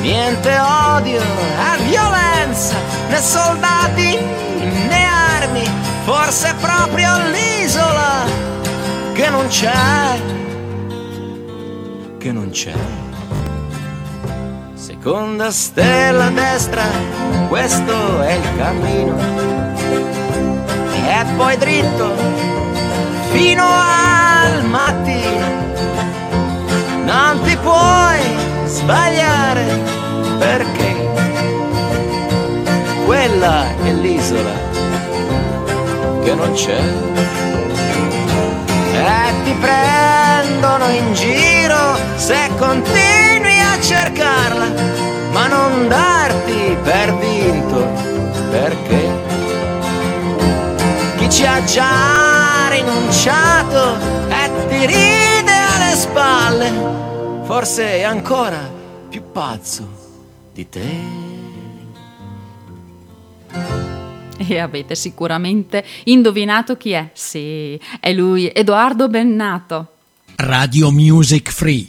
Niente 0.00 0.58
odio 0.58 1.20
e 1.20 1.82
violenza, 1.82 2.76
né 3.10 3.18
soldati 3.18 4.18
né 4.88 5.04
armi, 5.04 5.70
forse 6.04 6.54
proprio 6.58 7.10
l'isola 7.28 8.24
che 9.12 9.28
non 9.28 9.46
c'è, 9.48 10.18
che 12.16 12.32
non 12.32 12.48
c'è. 12.48 12.72
Seconda 14.72 15.50
stella 15.50 16.24
a 16.24 16.30
destra, 16.30 16.84
questo 17.48 18.22
è 18.22 18.32
il 18.32 18.56
cammino. 18.56 19.68
E 21.06 21.24
poi 21.36 21.56
dritto 21.58 22.49
fino 23.40 23.64
al 23.64 24.64
mattino. 24.66 25.48
Non 27.04 27.40
ti 27.42 27.56
puoi 27.56 28.20
sbagliare 28.66 29.64
perché 30.38 30.90
quella 33.06 33.64
è 33.82 33.92
l'isola 33.92 34.54
che 36.22 36.34
non 36.34 36.52
c'è. 36.52 36.82
E 38.92 39.32
ti 39.44 39.54
prendono 39.58 40.84
in 40.90 41.14
giro 41.14 41.96
se 42.16 42.50
continui 42.58 43.58
a 43.58 43.80
cercarla, 43.80 44.66
ma 45.32 45.46
non 45.46 45.88
darti 45.88 46.76
per 46.82 47.16
vinto, 47.16 47.88
perché 48.50 49.08
chi 51.16 51.30
ci 51.30 51.46
ha 51.46 51.64
già 51.64 52.39
rinunciato 52.70 53.98
e 54.28 54.68
ti 54.68 54.86
ride 54.86 55.52
alle 55.52 55.94
spalle, 55.96 56.70
forse 57.44 57.98
è 57.98 58.02
ancora 58.02 58.58
più 59.08 59.22
pazzo 59.32 59.88
di 60.52 60.68
te. 60.68 60.88
E 64.36 64.58
avete 64.58 64.94
sicuramente 64.94 65.84
indovinato 66.04 66.76
chi 66.76 66.92
è. 66.92 67.10
Sì, 67.12 67.78
è 67.98 68.12
lui, 68.12 68.50
Edoardo 68.52 69.08
Bennato. 69.08 69.94
Radio 70.36 70.90
Music 70.90 71.50
Free. 71.50 71.88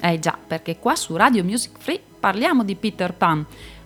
Eh 0.00 0.18
già, 0.18 0.36
perché 0.46 0.78
qua 0.78 0.94
su 0.96 1.16
Radio 1.16 1.42
Music 1.42 1.78
Free 1.78 1.98
parliamo 2.20 2.62
di 2.62 2.74
Peter 2.74 3.14
Pan, 3.14 3.44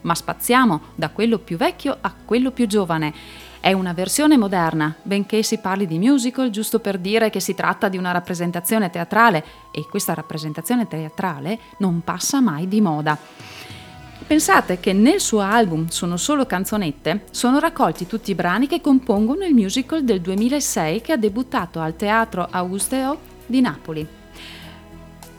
ma 0.09 0.15
spaziamo 0.15 0.81
da 0.95 1.11
quello 1.11 1.39
più 1.39 1.59
vecchio 1.59 1.99
a 2.01 2.15
quello 2.25 2.51
più 2.51 2.67
giovane. 2.67 3.13
È 3.61 3.75
una 3.75 3.93
versione 3.93 4.39
moderna, 4.39 4.95
benché 5.03 5.43
si 5.43 5.59
parli 5.59 5.87
di 5.87 5.99
musical, 5.99 6.49
giusto 6.49 6.79
per 6.79 6.97
dire 6.97 7.29
che 7.29 7.41
si 7.41 7.55
tratta 7.55 7.91
di 7.91 7.99
una 7.99 8.11
rappresentazione 8.11 8.89
teatrale 8.89 9.45
e 9.71 9.85
questa 9.87 10.15
rappresentazione 10.15 10.89
teatrale 10.89 11.59
non 11.79 12.01
passa 12.03 12.41
mai 12.41 12.67
di 12.69 12.81
moda. 12.81 13.19
Pensate 14.27 14.81
che 14.81 14.95
nel 14.95 15.21
suo 15.21 15.41
album 15.41 15.89
Sono 15.89 16.17
solo 16.17 16.47
canzonette 16.47 17.25
sono 17.31 17.59
raccolti 17.59 18.07
tutti 18.07 18.31
i 18.31 18.35
brani 18.35 18.67
che 18.67 18.81
compongono 18.81 19.45
il 19.45 19.55
musical 19.55 20.05
del 20.05 20.23
2006 20.23 21.03
che 21.03 21.13
ha 21.13 21.17
debuttato 21.17 21.81
al 21.81 21.97
Teatro 21.97 22.49
Augusteo 22.51 23.19
di 23.45 23.61
Napoli. 23.61 24.07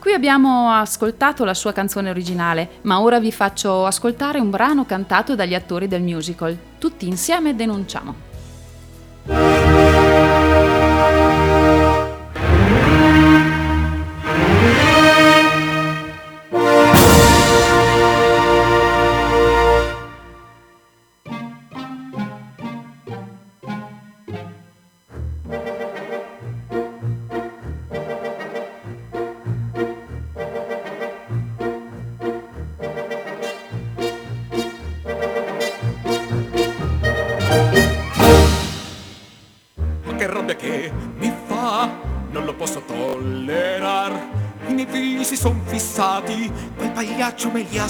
Qui 0.00 0.14
abbiamo 0.14 0.70
ascoltato 0.70 1.44
la 1.44 1.52
sua 1.52 1.72
canzone 1.72 2.08
originale, 2.08 2.70
ma 2.84 3.02
ora 3.02 3.20
vi 3.20 3.30
faccio 3.30 3.84
ascoltare 3.84 4.40
un 4.40 4.48
brano 4.48 4.86
cantato 4.86 5.34
dagli 5.34 5.54
attori 5.54 5.88
del 5.88 6.00
musical. 6.00 6.56
Tutti 6.78 7.06
insieme 7.06 7.54
denunciamo. 7.54 8.29
Romelias 47.50 47.89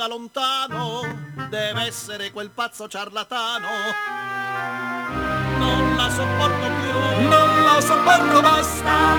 da 0.00 0.06
lontano, 0.06 1.02
deve 1.50 1.82
essere 1.82 2.30
quel 2.30 2.48
pazzo 2.48 2.88
ciarlatano. 2.88 3.68
Non 5.58 5.94
la 5.94 6.08
sopporto 6.08 6.66
più, 6.80 7.28
Non 7.28 7.64
la 7.64 7.80
sopporto, 7.82 8.40
basta! 8.40 9.18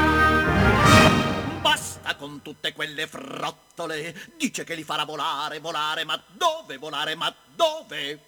basta 1.62 2.16
con 2.16 2.42
tutte 2.42 2.74
quelle 2.74 3.06
frottole. 3.06 4.34
Dice 4.36 4.64
che 4.64 4.74
li 4.74 4.82
farà 4.82 5.06
volare, 5.06 5.60
volare, 5.60 6.04
ma 6.04 6.20
dove 6.32 6.78
volare, 6.78 7.14
ma 7.14 7.32
dove? 7.54 8.20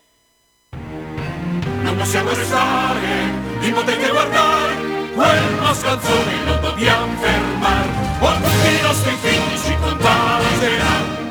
Non 0.70 1.96
possiamo 1.98 2.36
restare, 2.36 3.32
vi 3.62 3.72
potete 3.72 4.10
guardare, 4.12 4.76
quel 5.12 5.54
mascalzone 5.56 6.46
lo 6.46 6.58
dobbiamo 6.60 7.20
fermare, 7.20 7.90
o 8.20 8.32
tutti 8.36 8.78
i 8.78 8.82
nostri 8.84 9.16
figli 9.22 9.60
ci 9.60 9.76
contagerà. 9.78 11.23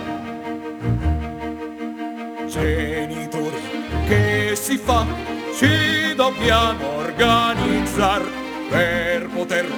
Genitori, 2.53 3.63
che 4.07 4.53
si 4.55 4.77
fa? 4.77 5.07
Ci 5.57 6.15
dobbiamo 6.15 6.99
organizzare 6.99 8.27
per 8.69 9.27
poterlo 9.29 9.75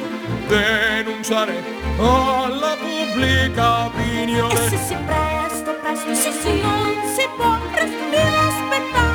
denunciare 0.49 1.55
alla 1.99 2.75
pubblica 2.77 3.85
opinione. 3.85 4.55
E 4.55 4.69
se 4.71 4.77
si 4.77 4.97
presto, 5.07 5.77
presto, 5.81 6.15
sì, 6.15 6.33
sì, 6.33 6.61
non 6.63 6.95
si 7.15 7.29
può 7.37 7.57
presto 7.71 8.17
aspettare 8.17 9.14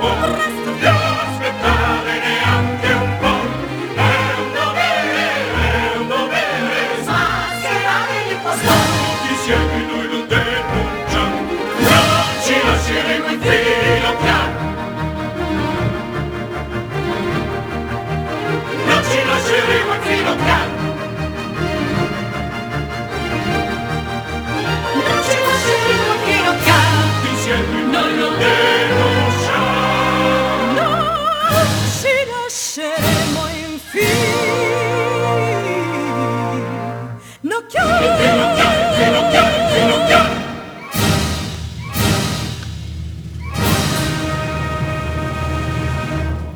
non 0.00 0.97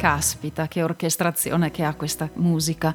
Caspita, 0.03 0.67
che 0.67 0.83
orchestrazione 0.83 1.71
che 1.71 1.85
ha 1.85 1.95
questa 1.95 2.29
musica. 2.35 2.93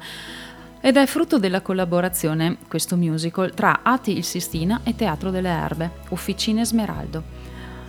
Ed 0.78 0.98
è 0.98 1.06
frutto 1.06 1.38
della 1.38 1.62
collaborazione, 1.62 2.58
questo 2.68 2.98
musical, 2.98 3.54
tra 3.54 3.80
Ati 3.82 4.14
il 4.14 4.24
Sistina 4.24 4.80
e 4.84 4.94
Teatro 4.94 5.30
delle 5.30 5.48
Erbe, 5.48 5.90
Officine 6.10 6.66
Smeraldo. 6.66 7.22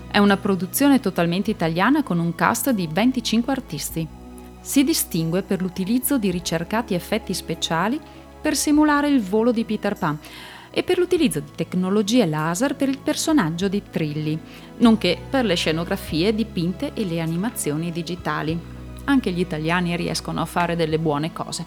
È 0.10 0.20
una 0.20 0.38
produzione 0.38 1.02
totalmente 1.02 1.52
italiana 1.52 2.02
con 2.02 2.18
un 2.18 2.34
cast 2.34 2.70
di 2.70 2.88
25 2.90 3.52
artisti. 3.52 4.08
Si 4.62 4.86
distingue 4.86 5.42
per 5.42 5.62
l'utilizzo 5.62 6.18
di 6.18 6.32
ricercati 6.32 6.94
effetti 6.94 7.34
speciali 7.34 8.00
per 8.40 8.56
simulare 8.56 9.10
il 9.10 9.20
volo 9.20 9.52
di 9.52 9.66
Peter 9.66 9.98
Pan 9.98 10.18
e 10.72 10.82
per 10.82 10.98
l'utilizzo 10.98 11.42
di 11.42 11.52
tecnologie 11.56 12.26
laser 12.26 12.74
per 12.74 12.88
il 12.88 13.00
personaggio 13.00 13.68
di 13.68 13.84
Trilli, 13.84 14.40
nonché 14.78 15.20
per 15.30 15.44
le 15.44 15.56
scenografie 15.56 16.34
dipinte 16.34 16.94
e 16.94 17.04
le 17.04 17.20
animazioni 17.20 17.92
digitali. 17.92 18.78
Anche 19.10 19.32
gli 19.32 19.40
italiani 19.40 19.96
riescono 19.96 20.40
a 20.40 20.46
fare 20.46 20.76
delle 20.76 21.00
buone 21.00 21.34
cose. 21.34 21.66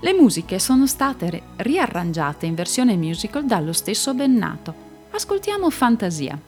Le 0.00 0.12
musiche 0.12 0.58
sono 0.58 0.86
state 0.86 1.40
riarrangiate 1.56 2.44
in 2.44 2.54
versione 2.54 2.94
musical 2.94 3.46
dallo 3.46 3.72
stesso 3.72 4.12
Bennato. 4.12 4.74
Ascoltiamo 5.12 5.70
Fantasia. 5.70 6.38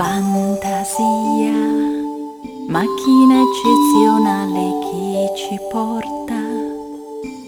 fantasia, 0.00 1.52
macchina 2.68 3.42
eccezionale 3.44 4.78
che 4.80 5.32
ci 5.36 5.58
porta 5.70 6.40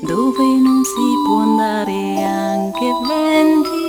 dove 0.03 0.45
non 0.61 0.85
si 0.85 1.09
può 1.25 1.39
andare 1.39 2.23
anche 2.23 2.93
venti. 3.09 3.82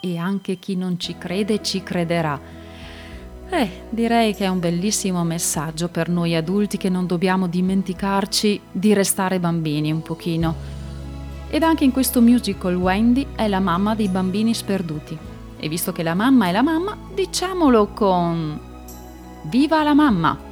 E 0.00 0.16
anche 0.16 0.58
chi 0.58 0.76
non 0.76 0.98
ci 0.98 1.16
crede 1.18 1.62
ci 1.62 1.82
crederà. 1.82 2.40
Eh, 3.50 3.82
direi 3.90 4.34
che 4.34 4.44
è 4.44 4.48
un 4.48 4.60
bellissimo 4.60 5.24
messaggio 5.24 5.88
per 5.88 6.08
noi 6.08 6.34
adulti 6.36 6.76
che 6.76 6.88
non 6.88 7.06
dobbiamo 7.06 7.48
dimenticarci 7.48 8.60
di 8.70 8.92
restare 8.94 9.40
bambini 9.40 9.90
un 9.92 10.02
pochino. 10.02 10.54
Ed 11.48 11.62
anche 11.62 11.84
in 11.84 11.90
questo 11.90 12.20
musical 12.20 12.76
Wendy 12.76 13.26
è 13.34 13.48
la 13.48 13.60
mamma 13.60 13.94
dei 13.94 14.08
bambini 14.08 14.54
sperduti. 14.54 15.18
E 15.58 15.68
visto 15.68 15.92
che 15.92 16.02
la 16.02 16.14
mamma 16.14 16.46
è 16.46 16.52
la 16.52 16.62
mamma, 16.62 16.96
diciamolo 17.12 17.88
con 17.88 18.58
Viva 19.42 19.82
la 19.82 19.94
mamma! 19.94 20.49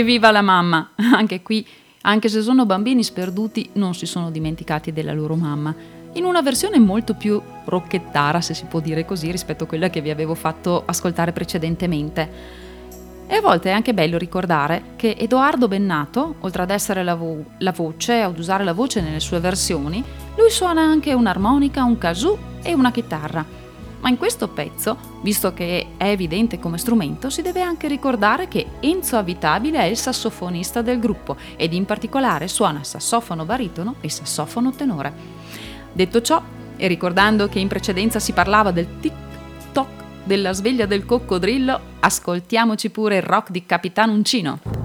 Evviva 0.00 0.30
la 0.30 0.42
mamma! 0.42 0.90
Anche 1.14 1.42
qui, 1.42 1.66
anche 2.02 2.28
se 2.28 2.40
sono 2.42 2.66
bambini 2.66 3.02
sperduti, 3.02 3.70
non 3.74 3.94
si 3.94 4.06
sono 4.06 4.30
dimenticati 4.30 4.92
della 4.92 5.12
loro 5.12 5.36
mamma. 5.36 5.74
In 6.14 6.24
una 6.24 6.42
versione 6.42 6.78
molto 6.78 7.14
più 7.14 7.40
rocchettara, 7.64 8.40
se 8.40 8.54
si 8.54 8.64
può 8.64 8.80
dire 8.80 9.04
così, 9.04 9.30
rispetto 9.30 9.64
a 9.64 9.66
quella 9.66 9.90
che 9.90 10.00
vi 10.00 10.10
avevo 10.10 10.34
fatto 10.34 10.82
ascoltare 10.84 11.32
precedentemente. 11.32 12.28
E 13.28 13.36
a 13.36 13.40
volte 13.40 13.68
è 13.68 13.72
anche 13.72 13.94
bello 13.94 14.18
ricordare 14.18 14.94
che 14.96 15.14
Edoardo 15.16 15.68
Bennato, 15.68 16.34
oltre 16.40 16.62
ad 16.62 16.70
essere 16.70 17.04
la, 17.04 17.14
vo- 17.14 17.44
la 17.58 17.70
voce, 17.70 18.22
ad 18.22 18.38
usare 18.38 18.64
la 18.64 18.72
voce 18.72 19.00
nelle 19.00 19.20
sue 19.20 19.38
versioni, 19.38 20.02
lui 20.36 20.50
suona 20.50 20.82
anche 20.82 21.12
un'armonica, 21.12 21.84
un 21.84 21.96
kazoo 21.96 22.38
e 22.62 22.74
una 22.74 22.90
chitarra. 22.90 23.44
Ma 24.00 24.08
in 24.08 24.16
questo 24.16 24.48
pezzo, 24.48 24.96
visto 25.22 25.52
che 25.52 25.88
è 25.96 26.08
evidente 26.08 26.58
come 26.58 26.78
strumento, 26.78 27.28
si 27.28 27.42
deve 27.42 27.60
anche 27.60 27.86
ricordare 27.86 28.48
che 28.48 28.66
Enzo 28.80 29.16
Avitabile 29.16 29.78
è 29.78 29.84
il 29.84 29.96
sassofonista 29.96 30.80
del 30.80 30.98
gruppo 30.98 31.36
ed 31.56 31.74
in 31.74 31.84
particolare 31.84 32.48
suona 32.48 32.82
sassofono 32.82 33.44
baritono 33.44 33.96
e 34.00 34.08
sassofono 34.08 34.72
tenore. 34.72 35.12
Detto 35.92 36.22
ciò, 36.22 36.42
e 36.76 36.86
ricordando 36.86 37.46
che 37.48 37.58
in 37.58 37.68
precedenza 37.68 38.18
si 38.18 38.32
parlava 38.32 38.70
del 38.70 39.00
tic-toc 39.00 39.88
della 40.24 40.52
sveglia 40.52 40.86
del 40.86 41.04
coccodrillo, 41.04 41.80
ascoltiamoci 42.00 42.88
pure 42.88 43.16
il 43.16 43.22
rock 43.22 43.50
di 43.50 43.66
Capitan 43.66 44.08
Uncino. 44.08 44.79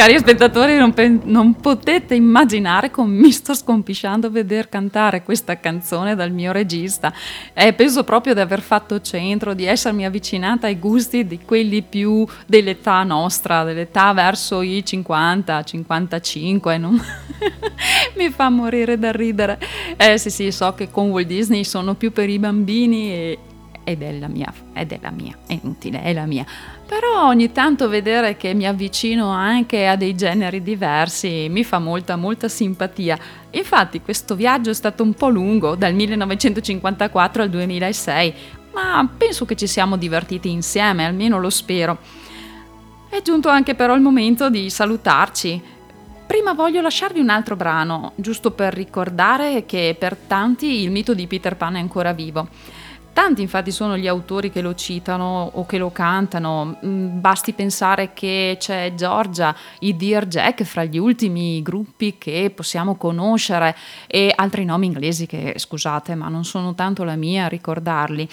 Cari 0.00 0.18
spettatori 0.18 0.78
non, 0.78 0.94
pen- 0.94 1.20
non 1.24 1.56
potete 1.56 2.14
immaginare 2.14 2.90
come 2.90 3.20
mi 3.20 3.30
sto 3.32 3.52
scompisciando 3.52 4.30
veder 4.30 4.70
cantare 4.70 5.22
questa 5.22 5.60
canzone 5.60 6.14
dal 6.14 6.30
mio 6.32 6.52
regista. 6.52 7.12
Eh, 7.52 7.74
penso 7.74 8.02
proprio 8.02 8.32
di 8.32 8.40
aver 8.40 8.62
fatto 8.62 9.02
centro, 9.02 9.52
di 9.52 9.66
essermi 9.66 10.06
avvicinata 10.06 10.68
ai 10.68 10.78
gusti 10.78 11.26
di 11.26 11.40
quelli 11.44 11.82
più 11.82 12.26
dell'età 12.46 13.02
nostra, 13.02 13.62
dell'età 13.62 14.14
verso 14.14 14.62
i 14.62 14.82
50, 14.82 15.64
55. 15.64 16.78
Non... 16.78 16.98
mi 18.16 18.30
fa 18.30 18.48
morire 18.48 18.98
da 18.98 19.12
ridere. 19.12 19.58
Eh 19.98 20.16
sì 20.16 20.30
sì, 20.30 20.50
so 20.50 20.72
che 20.72 20.90
con 20.90 21.10
Walt 21.10 21.26
Disney 21.26 21.62
sono 21.62 21.92
più 21.92 22.10
per 22.10 22.30
i 22.30 22.38
bambini 22.38 23.12
e, 23.12 23.38
ed 23.84 24.02
è 24.02 24.12
la 24.12 24.28
mia, 24.28 24.52
ed 24.72 24.92
è 24.92 24.98
la 25.00 25.10
mia, 25.10 25.36
è 25.46 25.58
inutile, 25.60 26.02
è 26.02 26.12
la 26.12 26.26
mia. 26.26 26.44
Però 26.86 27.26
ogni 27.26 27.52
tanto 27.52 27.88
vedere 27.88 28.36
che 28.36 28.54
mi 28.54 28.66
avvicino 28.66 29.28
anche 29.28 29.86
a 29.86 29.96
dei 29.96 30.14
generi 30.14 30.62
diversi 30.62 31.46
mi 31.48 31.64
fa 31.64 31.78
molta 31.78 32.16
molta 32.16 32.48
simpatia. 32.48 33.18
Infatti 33.50 34.00
questo 34.00 34.34
viaggio 34.34 34.70
è 34.70 34.74
stato 34.74 35.02
un 35.02 35.14
po' 35.14 35.28
lungo, 35.28 35.74
dal 35.74 35.94
1954 35.94 37.42
al 37.42 37.50
2006, 37.50 38.34
ma 38.72 39.08
penso 39.16 39.44
che 39.44 39.56
ci 39.56 39.66
siamo 39.66 39.96
divertiti 39.96 40.50
insieme, 40.50 41.04
almeno 41.04 41.38
lo 41.38 41.50
spero. 41.50 41.98
È 43.08 43.20
giunto 43.22 43.48
anche 43.48 43.74
però 43.74 43.94
il 43.94 44.00
momento 44.00 44.48
di 44.50 44.70
salutarci. 44.70 45.60
Prima 46.26 46.52
voglio 46.52 46.80
lasciarvi 46.80 47.18
un 47.18 47.28
altro 47.28 47.56
brano, 47.56 48.12
giusto 48.14 48.52
per 48.52 48.72
ricordare 48.72 49.66
che 49.66 49.96
per 49.98 50.14
tanti 50.14 50.82
il 50.82 50.92
mito 50.92 51.12
di 51.12 51.26
Peter 51.26 51.56
Pan 51.56 51.74
è 51.74 51.80
ancora 51.80 52.12
vivo. 52.12 52.46
Tanti 53.12 53.42
infatti 53.42 53.70
sono 53.70 53.96
gli 53.96 54.06
autori 54.06 54.50
che 54.50 54.60
lo 54.60 54.74
citano 54.74 55.50
o 55.52 55.66
che 55.66 55.78
lo 55.78 55.90
cantano, 55.90 56.78
Mm, 56.84 57.20
basti 57.20 57.52
pensare 57.52 58.12
che 58.14 58.56
c'è 58.58 58.94
Georgia, 58.94 59.54
i 59.80 59.96
Dear 59.96 60.26
Jack 60.26 60.62
fra 60.62 60.84
gli 60.84 60.98
ultimi 60.98 61.60
gruppi 61.62 62.16
che 62.16 62.50
possiamo 62.54 62.94
conoscere 62.94 63.76
e 64.06 64.32
altri 64.34 64.64
nomi 64.64 64.86
inglesi 64.86 65.26
che 65.26 65.54
scusate 65.56 66.14
ma 66.14 66.28
non 66.28 66.44
sono 66.44 66.74
tanto 66.74 67.04
la 67.04 67.16
mia 67.16 67.44
a 67.44 67.48
ricordarli. 67.48 68.28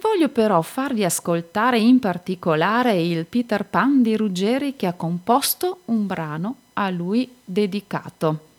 Voglio 0.00 0.28
però 0.28 0.62
farvi 0.62 1.04
ascoltare 1.04 1.78
in 1.78 1.98
particolare 1.98 3.00
il 3.00 3.26
Peter 3.26 3.64
Pan 3.64 4.02
di 4.02 4.16
Ruggeri 4.16 4.76
che 4.76 4.86
ha 4.86 4.92
composto 4.92 5.80
un 5.86 6.06
brano 6.06 6.56
a 6.74 6.88
lui 6.90 7.28
dedicato. 7.44 8.49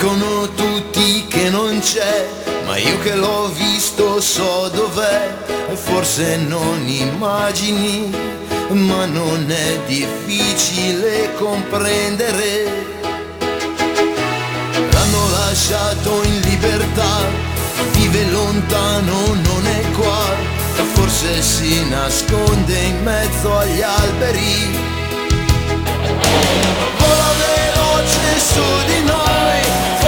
Dicono 0.00 0.48
tutti 0.54 1.26
che 1.26 1.50
non 1.50 1.78
c'è, 1.80 2.26
ma 2.64 2.78
io 2.78 2.98
che 3.00 3.14
l'ho 3.16 3.50
visto 3.52 4.18
so 4.18 4.70
dov'è. 4.72 5.28
Forse 5.74 6.38
non 6.38 6.88
immagini, 6.88 8.10
ma 8.70 9.04
non 9.04 9.44
è 9.50 9.78
difficile 9.84 11.34
comprendere. 11.34 12.64
L'hanno 14.90 15.30
lasciato 15.32 16.22
in 16.22 16.40
libertà, 16.48 17.20
vive 17.92 18.24
lontano, 18.30 19.34
non 19.34 19.66
è 19.66 19.90
qua. 19.98 20.34
Forse 20.94 21.42
si 21.42 21.86
nasconde 21.90 22.78
in 22.78 23.02
mezzo 23.02 23.54
agli 23.54 23.82
alberi. 23.82 24.99
Veloce 28.30 28.38
su 28.38 28.62
di 28.86 29.02
noi, 29.04 29.99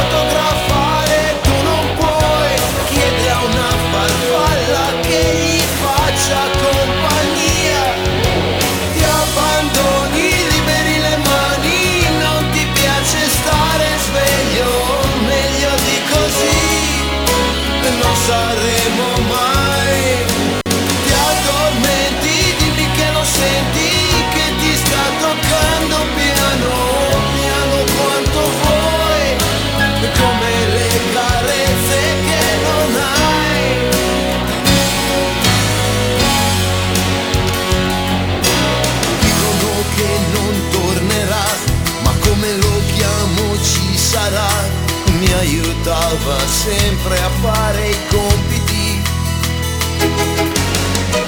aiutava 46.22 46.38
sempre 46.46 47.18
a 47.18 47.30
fare 47.40 47.88
i 47.88 47.96
compiti. 48.08 49.02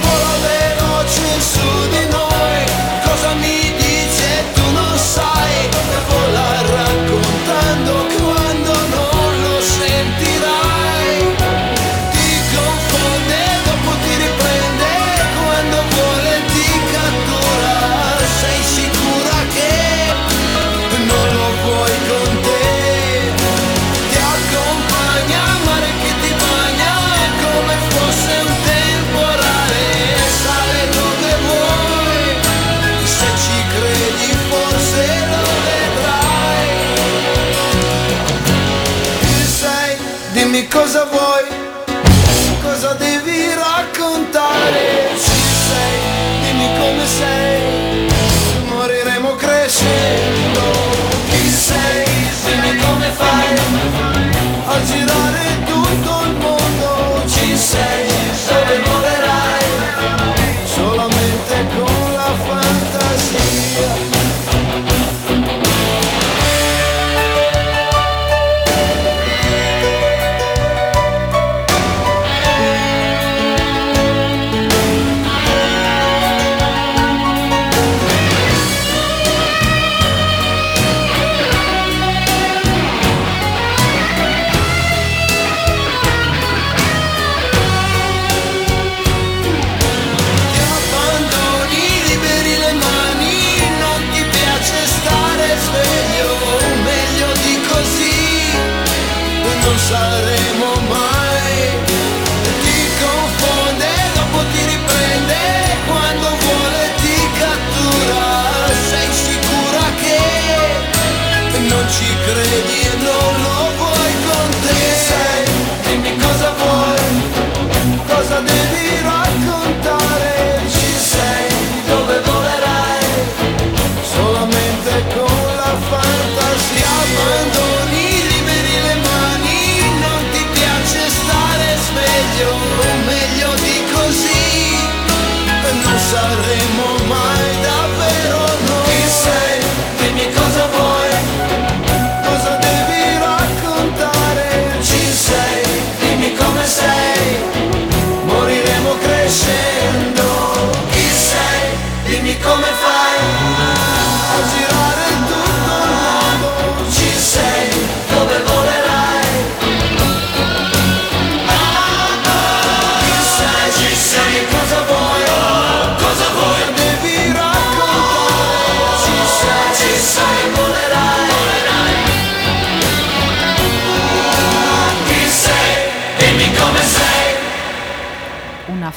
Vola 0.01 0.37
veloce 0.43 1.41
su 1.41 1.89
di 1.91 2.07
noi, 2.11 2.65
cosa 3.05 3.35
mi 3.35 3.75
dice 3.77 4.45
tu 4.55 4.71
non 4.73 4.99
sai, 4.99 5.69
vola 6.09 6.54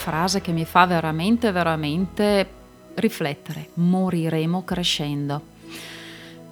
frase 0.08 0.40
che 0.40 0.54
mi 0.54 0.64
fa 0.64 0.86
veramente, 0.86 1.52
veramente 1.52 2.50
riflettere. 2.94 3.72
Moriremo 3.74 4.64
crescendo. 4.64 5.42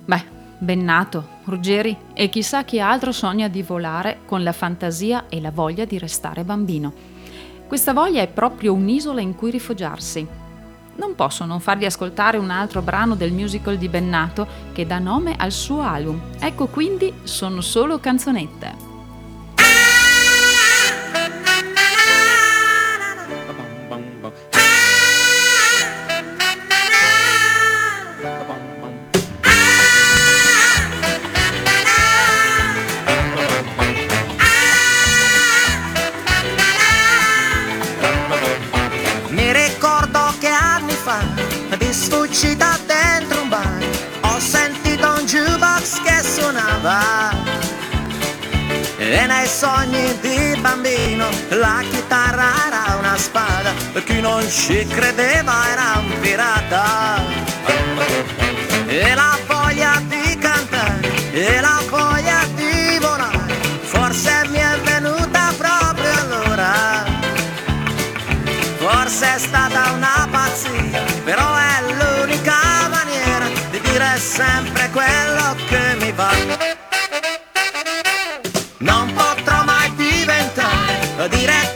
Beh, 0.03 0.23
Bennato, 0.57 1.25
Ruggeri 1.45 1.95
e 2.13 2.27
chissà 2.27 2.65
chi 2.65 2.81
altro 2.81 3.13
sogna 3.13 3.47
di 3.47 3.63
volare 3.63 4.19
con 4.25 4.43
la 4.43 4.51
fantasia 4.51 5.27
e 5.29 5.39
la 5.39 5.51
voglia 5.51 5.85
di 5.85 5.97
restare 5.97 6.43
bambino. 6.43 6.91
Questa 7.65 7.93
voglia 7.93 8.21
è 8.21 8.27
proprio 8.27 8.73
un'isola 8.73 9.21
in 9.21 9.35
cui 9.35 9.51
rifugiarsi. 9.51 10.27
Non 10.97 11.15
posso 11.15 11.45
non 11.45 11.61
farvi 11.61 11.85
ascoltare 11.85 12.35
un 12.35 12.49
altro 12.49 12.81
brano 12.81 13.15
del 13.15 13.31
musical 13.31 13.77
di 13.77 13.87
Bennato 13.87 14.45
che 14.73 14.85
dà 14.85 14.99
nome 14.99 15.33
al 15.37 15.53
suo 15.53 15.79
album. 15.79 16.19
Ecco 16.39 16.67
quindi 16.67 17.13
sono 17.23 17.61
solo 17.61 17.99
canzonette. 17.99 18.94
Suonava. 46.85 47.33
E 48.97 49.25
nei 49.25 49.47
sogni 49.47 50.17
di 50.19 50.57
bambino 50.61 51.27
la 51.49 51.83
chitarra 51.89 52.51
era 52.67 52.95
una 52.97 53.17
spada, 53.17 53.73
e 53.93 54.03
chi 54.03 54.21
non 54.21 54.47
ci 54.49 54.85
credeva 54.87 55.69
era 55.71 55.99
un 55.99 56.19
pirata. 56.19 57.23
E 58.87 59.13
la 59.13 59.37
voglia 59.47 60.01
di 60.07 60.37
cantare, 60.37 61.31
e 61.31 61.59
la 61.59 61.81
voglia 61.89 62.39
di 62.53 62.97
volare, 62.99 63.53
forse 63.81 64.47
mi 64.49 64.57
è 64.57 64.79
venuta 64.83 65.53
proprio 65.57 66.11
allora. 66.21 67.03
Forse 68.77 69.35
è 69.35 69.39
stata 69.39 69.91
una 69.91 70.27
pazzia, 70.29 71.01
però 71.23 71.55
è 71.55 71.81
l'unica 71.97 72.87
maniera 72.89 73.47
di 73.71 73.81
dire 73.81 74.17
sempre 74.19 74.74
Non 78.77 79.13
potrò 79.13 79.63
mai 79.63 79.93
diventare 79.95 81.27
direttore 81.29 81.74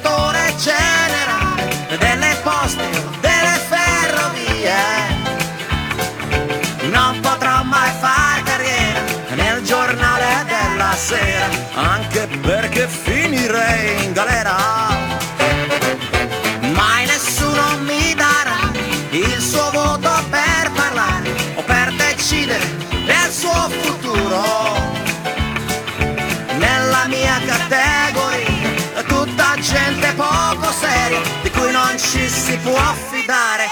seria 30.80 31.22
di 31.42 31.50
cui 31.52 31.72
non 31.72 31.98
ci 31.98 32.28
si 32.30 32.58
può 32.58 32.80
fidare. 33.10 33.70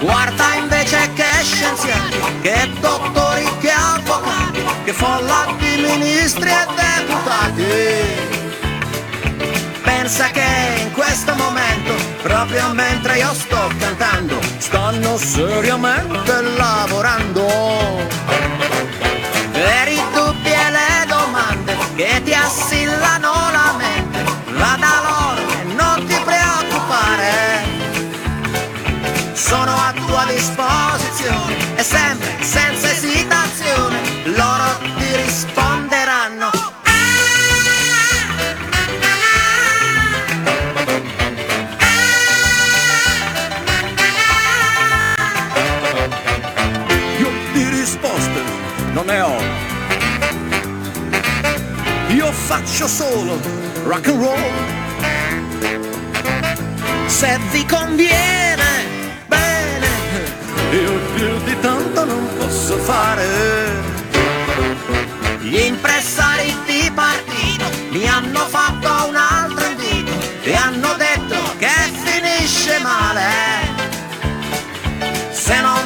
Guarda 0.00 0.54
invece 0.54 1.10
che 1.14 1.30
scienziati, 1.42 2.18
che 2.42 2.70
dottori, 2.80 3.48
che 3.60 3.70
avvocati, 3.70 4.64
che 4.84 4.92
folla 4.92 5.54
di 5.58 5.76
ministri 5.76 6.50
e 6.50 6.66
deputati. 6.74 7.64
Pensa 9.82 10.26
che 10.30 10.80
in 10.80 10.92
questo 10.92 11.34
momento, 11.36 12.11
proprio 12.22 12.72
mentre 12.72 13.18
io 13.18 13.34
sto 13.34 13.70
cantando, 13.78 14.38
stanno 14.58 15.16
seriamente 15.18 16.40
lavorando. 16.56 17.46
Per 19.52 19.88
i 19.88 20.02
dubbi 20.14 20.50
e 20.50 20.70
le 20.70 21.06
domande 21.06 21.76
che 21.96 22.22
ti 22.24 22.32
assillano 22.32 23.32
la 23.50 23.74
mente, 23.76 24.22
va 24.52 24.76
da 24.78 24.94
loro 25.08 25.52
e 25.60 25.64
non 25.74 26.06
ti 26.06 26.16
preoccupare 26.24 27.80
sono 29.34 29.72
a 29.72 29.92
tua 30.06 30.24
disposizione 30.26 31.76
e 31.76 31.82
sempre 31.82 32.36
senza 32.40 32.91
Io 52.14 52.30
faccio 52.30 52.86
solo 52.86 53.40
rock 53.84 54.08
and 54.08 54.22
roll. 54.22 54.52
Se 57.06 57.38
vi 57.50 57.64
conviene, 57.64 58.64
bene, 59.26 59.88
Io 60.72 60.92
più 61.14 61.42
di 61.44 61.58
tanto 61.60 62.04
non 62.04 62.28
posso 62.36 62.76
fare. 62.78 63.90
gli 65.40 65.58
impresari 65.58 66.54
di 66.66 66.90
partito 66.94 67.64
mi 67.90 68.06
hanno 68.06 68.46
fatto 68.46 69.08
un 69.08 69.16
altro 69.16 69.66
invito 69.66 70.12
e 70.42 70.54
hanno 70.54 70.94
detto 70.94 71.36
che 71.58 71.74
finisce 72.04 72.78
male. 72.80 73.30
Se 75.30 75.60
non 75.60 75.81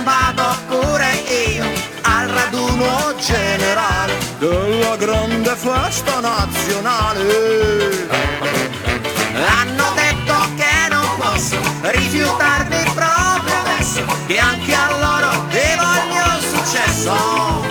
raduno 2.76 3.14
generale 3.18 4.14
Della 4.38 4.96
grande 4.96 5.54
festa 5.56 6.20
nazionale. 6.20 8.08
Hanno 9.34 9.92
detto 9.94 10.34
che 10.56 10.88
non 10.90 11.06
posso 11.18 11.56
rifiutarmi 11.82 12.82
proprio 12.94 13.54
adesso, 13.60 14.04
che 14.26 14.38
anche 14.38 14.74
a 14.74 14.90
loro 14.90 15.46
devo 15.50 15.82
il 15.82 16.06
mio 16.08 16.40
successo. 16.40 17.64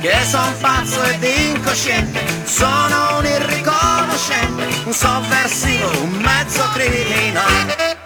Che 0.00 0.16
son 0.28 0.54
pazzo 0.60 1.02
ed 1.02 1.22
incosciente, 1.22 2.20
sono 2.44 3.18
un 3.18 3.24
irriconoscente, 3.24 4.82
un 4.84 4.92
sovversivo, 4.92 5.90
un 6.02 6.12
mezzo 6.12 6.62
criminale. 6.74 7.98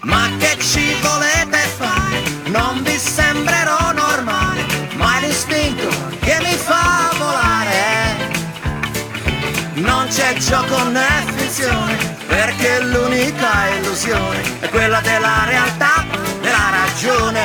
Ma 0.00 0.28
che 0.38 0.56
ci 0.60 0.94
volete 1.00 1.33
Gioco 10.32 10.88
né 10.88 11.24
finzione, 11.36 11.96
perché 12.26 12.80
l'unica 12.80 13.68
illusione 13.78 14.42
è 14.60 14.68
quella 14.68 15.00
della 15.00 15.44
realtà, 15.46 16.04
della 16.40 16.70
ragione. 16.70 17.40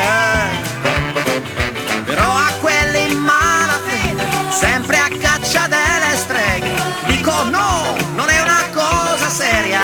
Però 2.03 2.29
a 2.35 2.51
quelli 2.59 3.11
in 3.11 3.17
malafede, 3.17 4.23
sempre 4.49 4.97
a 4.97 5.07
caccia 5.21 5.67
delle 5.67 6.15
streghe, 6.17 6.71
dico 7.05 7.43
no, 7.43 7.95
non 8.15 8.27
è 8.27 8.41
una 8.41 8.63
cosa 8.73 9.29
seria. 9.29 9.81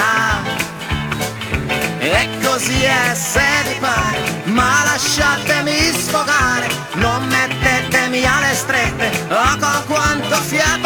E 1.99 2.29
così 2.43 2.83
è 2.83 3.13
se 3.15 3.41
vi 3.67 3.79
pare, 3.79 4.41
ma 4.45 4.83
lasciatemi 4.83 5.91
sfogare, 5.93 6.67
non 6.93 7.25
mettetemi 7.27 8.25
alle 8.25 8.53
strette, 8.53 9.11
o 9.29 9.57
con 9.57 9.83
quanto 9.87 10.35
fiato 10.41 10.84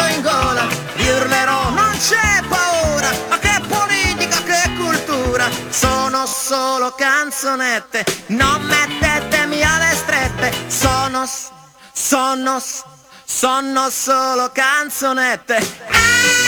sono 5.70 6.26
solo 6.26 6.92
canzonette, 6.96 8.04
non 8.26 8.60
mettetemi 8.62 9.62
alle 9.62 9.94
strette, 9.94 10.52
sono, 10.68 11.24
sono, 11.92 12.60
sono 13.24 13.90
solo 13.90 14.50
canzonette. 14.52 16.39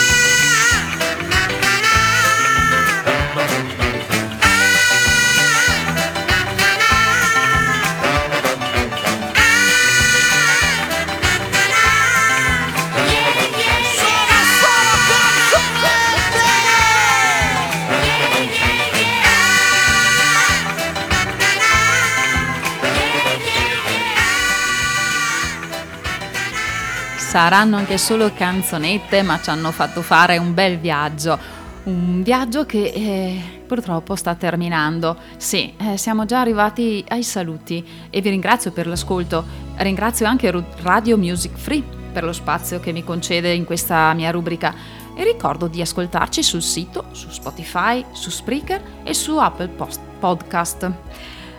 Saranno 27.32 27.78
anche 27.78 27.96
solo 27.96 28.30
canzonette, 28.34 29.22
ma 29.22 29.40
ci 29.40 29.48
hanno 29.48 29.70
fatto 29.70 30.02
fare 30.02 30.36
un 30.36 30.52
bel 30.52 30.76
viaggio. 30.76 31.38
Un 31.84 32.22
viaggio 32.22 32.66
che 32.66 32.92
eh, 32.94 33.40
purtroppo 33.66 34.16
sta 34.16 34.34
terminando. 34.34 35.16
Sì, 35.38 35.72
eh, 35.78 35.96
siamo 35.96 36.26
già 36.26 36.40
arrivati 36.40 37.02
ai 37.08 37.22
saluti 37.22 37.82
e 38.10 38.20
vi 38.20 38.28
ringrazio 38.28 38.70
per 38.70 38.86
l'ascolto. 38.86 39.46
Ringrazio 39.76 40.26
anche 40.26 40.52
Radio 40.82 41.16
Music 41.16 41.56
Free 41.56 41.82
per 42.12 42.24
lo 42.24 42.34
spazio 42.34 42.80
che 42.80 42.92
mi 42.92 43.02
concede 43.02 43.50
in 43.54 43.64
questa 43.64 44.12
mia 44.12 44.30
rubrica 44.30 44.74
e 45.16 45.24
ricordo 45.24 45.68
di 45.68 45.80
ascoltarci 45.80 46.42
sul 46.42 46.60
sito, 46.60 47.06
su 47.12 47.30
Spotify, 47.30 48.04
su 48.12 48.28
Spreaker 48.28 48.82
e 49.04 49.14
su 49.14 49.38
Apple 49.38 49.68
Post- 49.68 50.00
Podcast. 50.18 50.90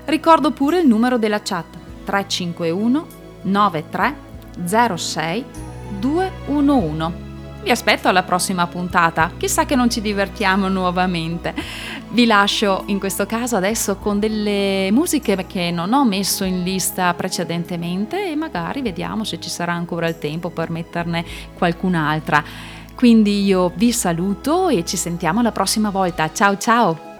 Ricordo 0.06 0.52
pure 0.52 0.82
il 0.82 0.88
numero 0.88 1.18
della 1.18 1.42
chat 1.42 1.66
351 2.06 3.08
93 3.42 4.32
06 4.66 5.46
211. 6.00 7.32
Vi 7.64 7.72
aspetto 7.72 8.10
alla 8.10 8.24
prossima 8.24 8.68
puntata, 8.68 9.32
chissà 9.38 9.66
che 9.66 9.76
non 9.76 9.90
ci 9.90 10.02
divertiamo 10.02 10.68
nuovamente. 10.68 11.54
Vi 12.10 12.26
lascio 12.26 12.84
in 12.88 13.00
questo 13.00 13.26
caso 13.26 13.56
adesso 13.56 13.96
con 13.96 14.20
delle 14.20 14.90
musiche 14.92 15.46
che 15.48 15.72
non 15.72 15.94
ho 15.94 16.04
messo 16.04 16.44
in 16.44 16.62
lista 16.62 17.14
precedentemente 17.14 18.30
e 18.30 18.36
magari 18.36 18.82
vediamo 18.82 19.24
se 19.24 19.40
ci 19.40 19.50
sarà 19.50 19.72
ancora 19.72 20.10
il 20.10 20.20
tempo 20.20 20.50
per 20.50 20.70
metterne 20.70 21.24
qualcun'altra. 21.58 22.44
Quindi 22.96 23.46
io 23.46 23.72
vi 23.76 23.94
saluto 23.94 24.68
e 24.68 24.84
ci 24.84 24.98
sentiamo 24.98 25.42
la 25.42 25.54
prossima 25.54 25.90
volta. 25.90 26.32
Ciao 26.34 26.58
ciao! 26.58 27.13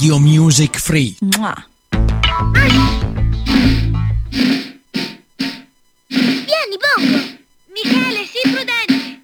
Radio 0.00 0.18
Music 0.18 0.78
Free. 0.78 1.14
Vieni, 6.08 6.78
Bongo! 6.80 7.18
Michele, 7.68 8.24
sii 8.24 8.50
prudente! 8.50 9.20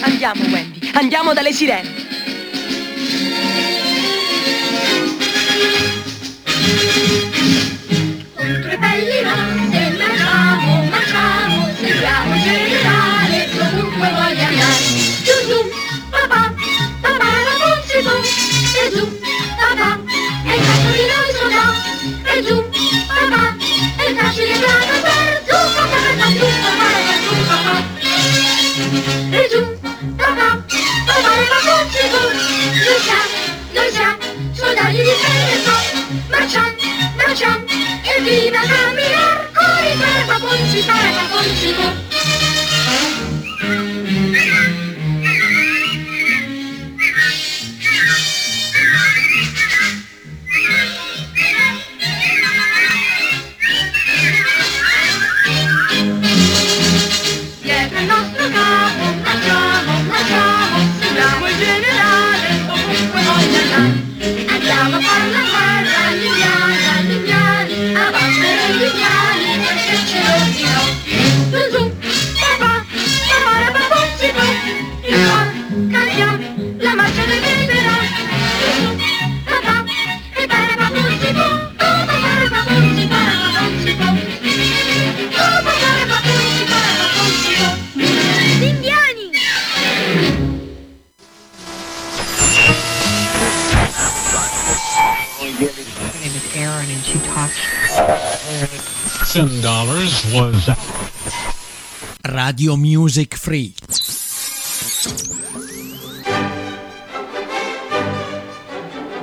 Andiamo, 0.00 0.42
Wendy, 0.44 0.90
andiamo 0.94 1.34
dalle 1.34 1.52
sirene. 1.52 2.03
Radio 102.54 102.76
Music 102.76 103.36
Free. 103.36 103.72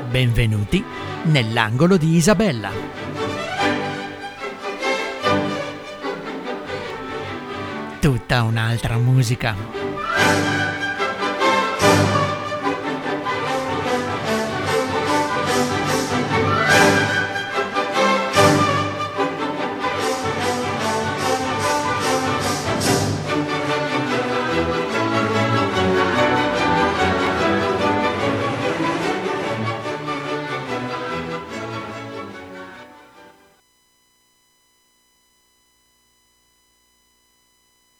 Benvenuti 0.09 0.83
nell'angolo 1.23 1.95
di 1.95 2.15
Isabella. 2.17 2.71
Tutta 8.01 8.43
un'altra 8.43 8.97
musica. 8.97 9.55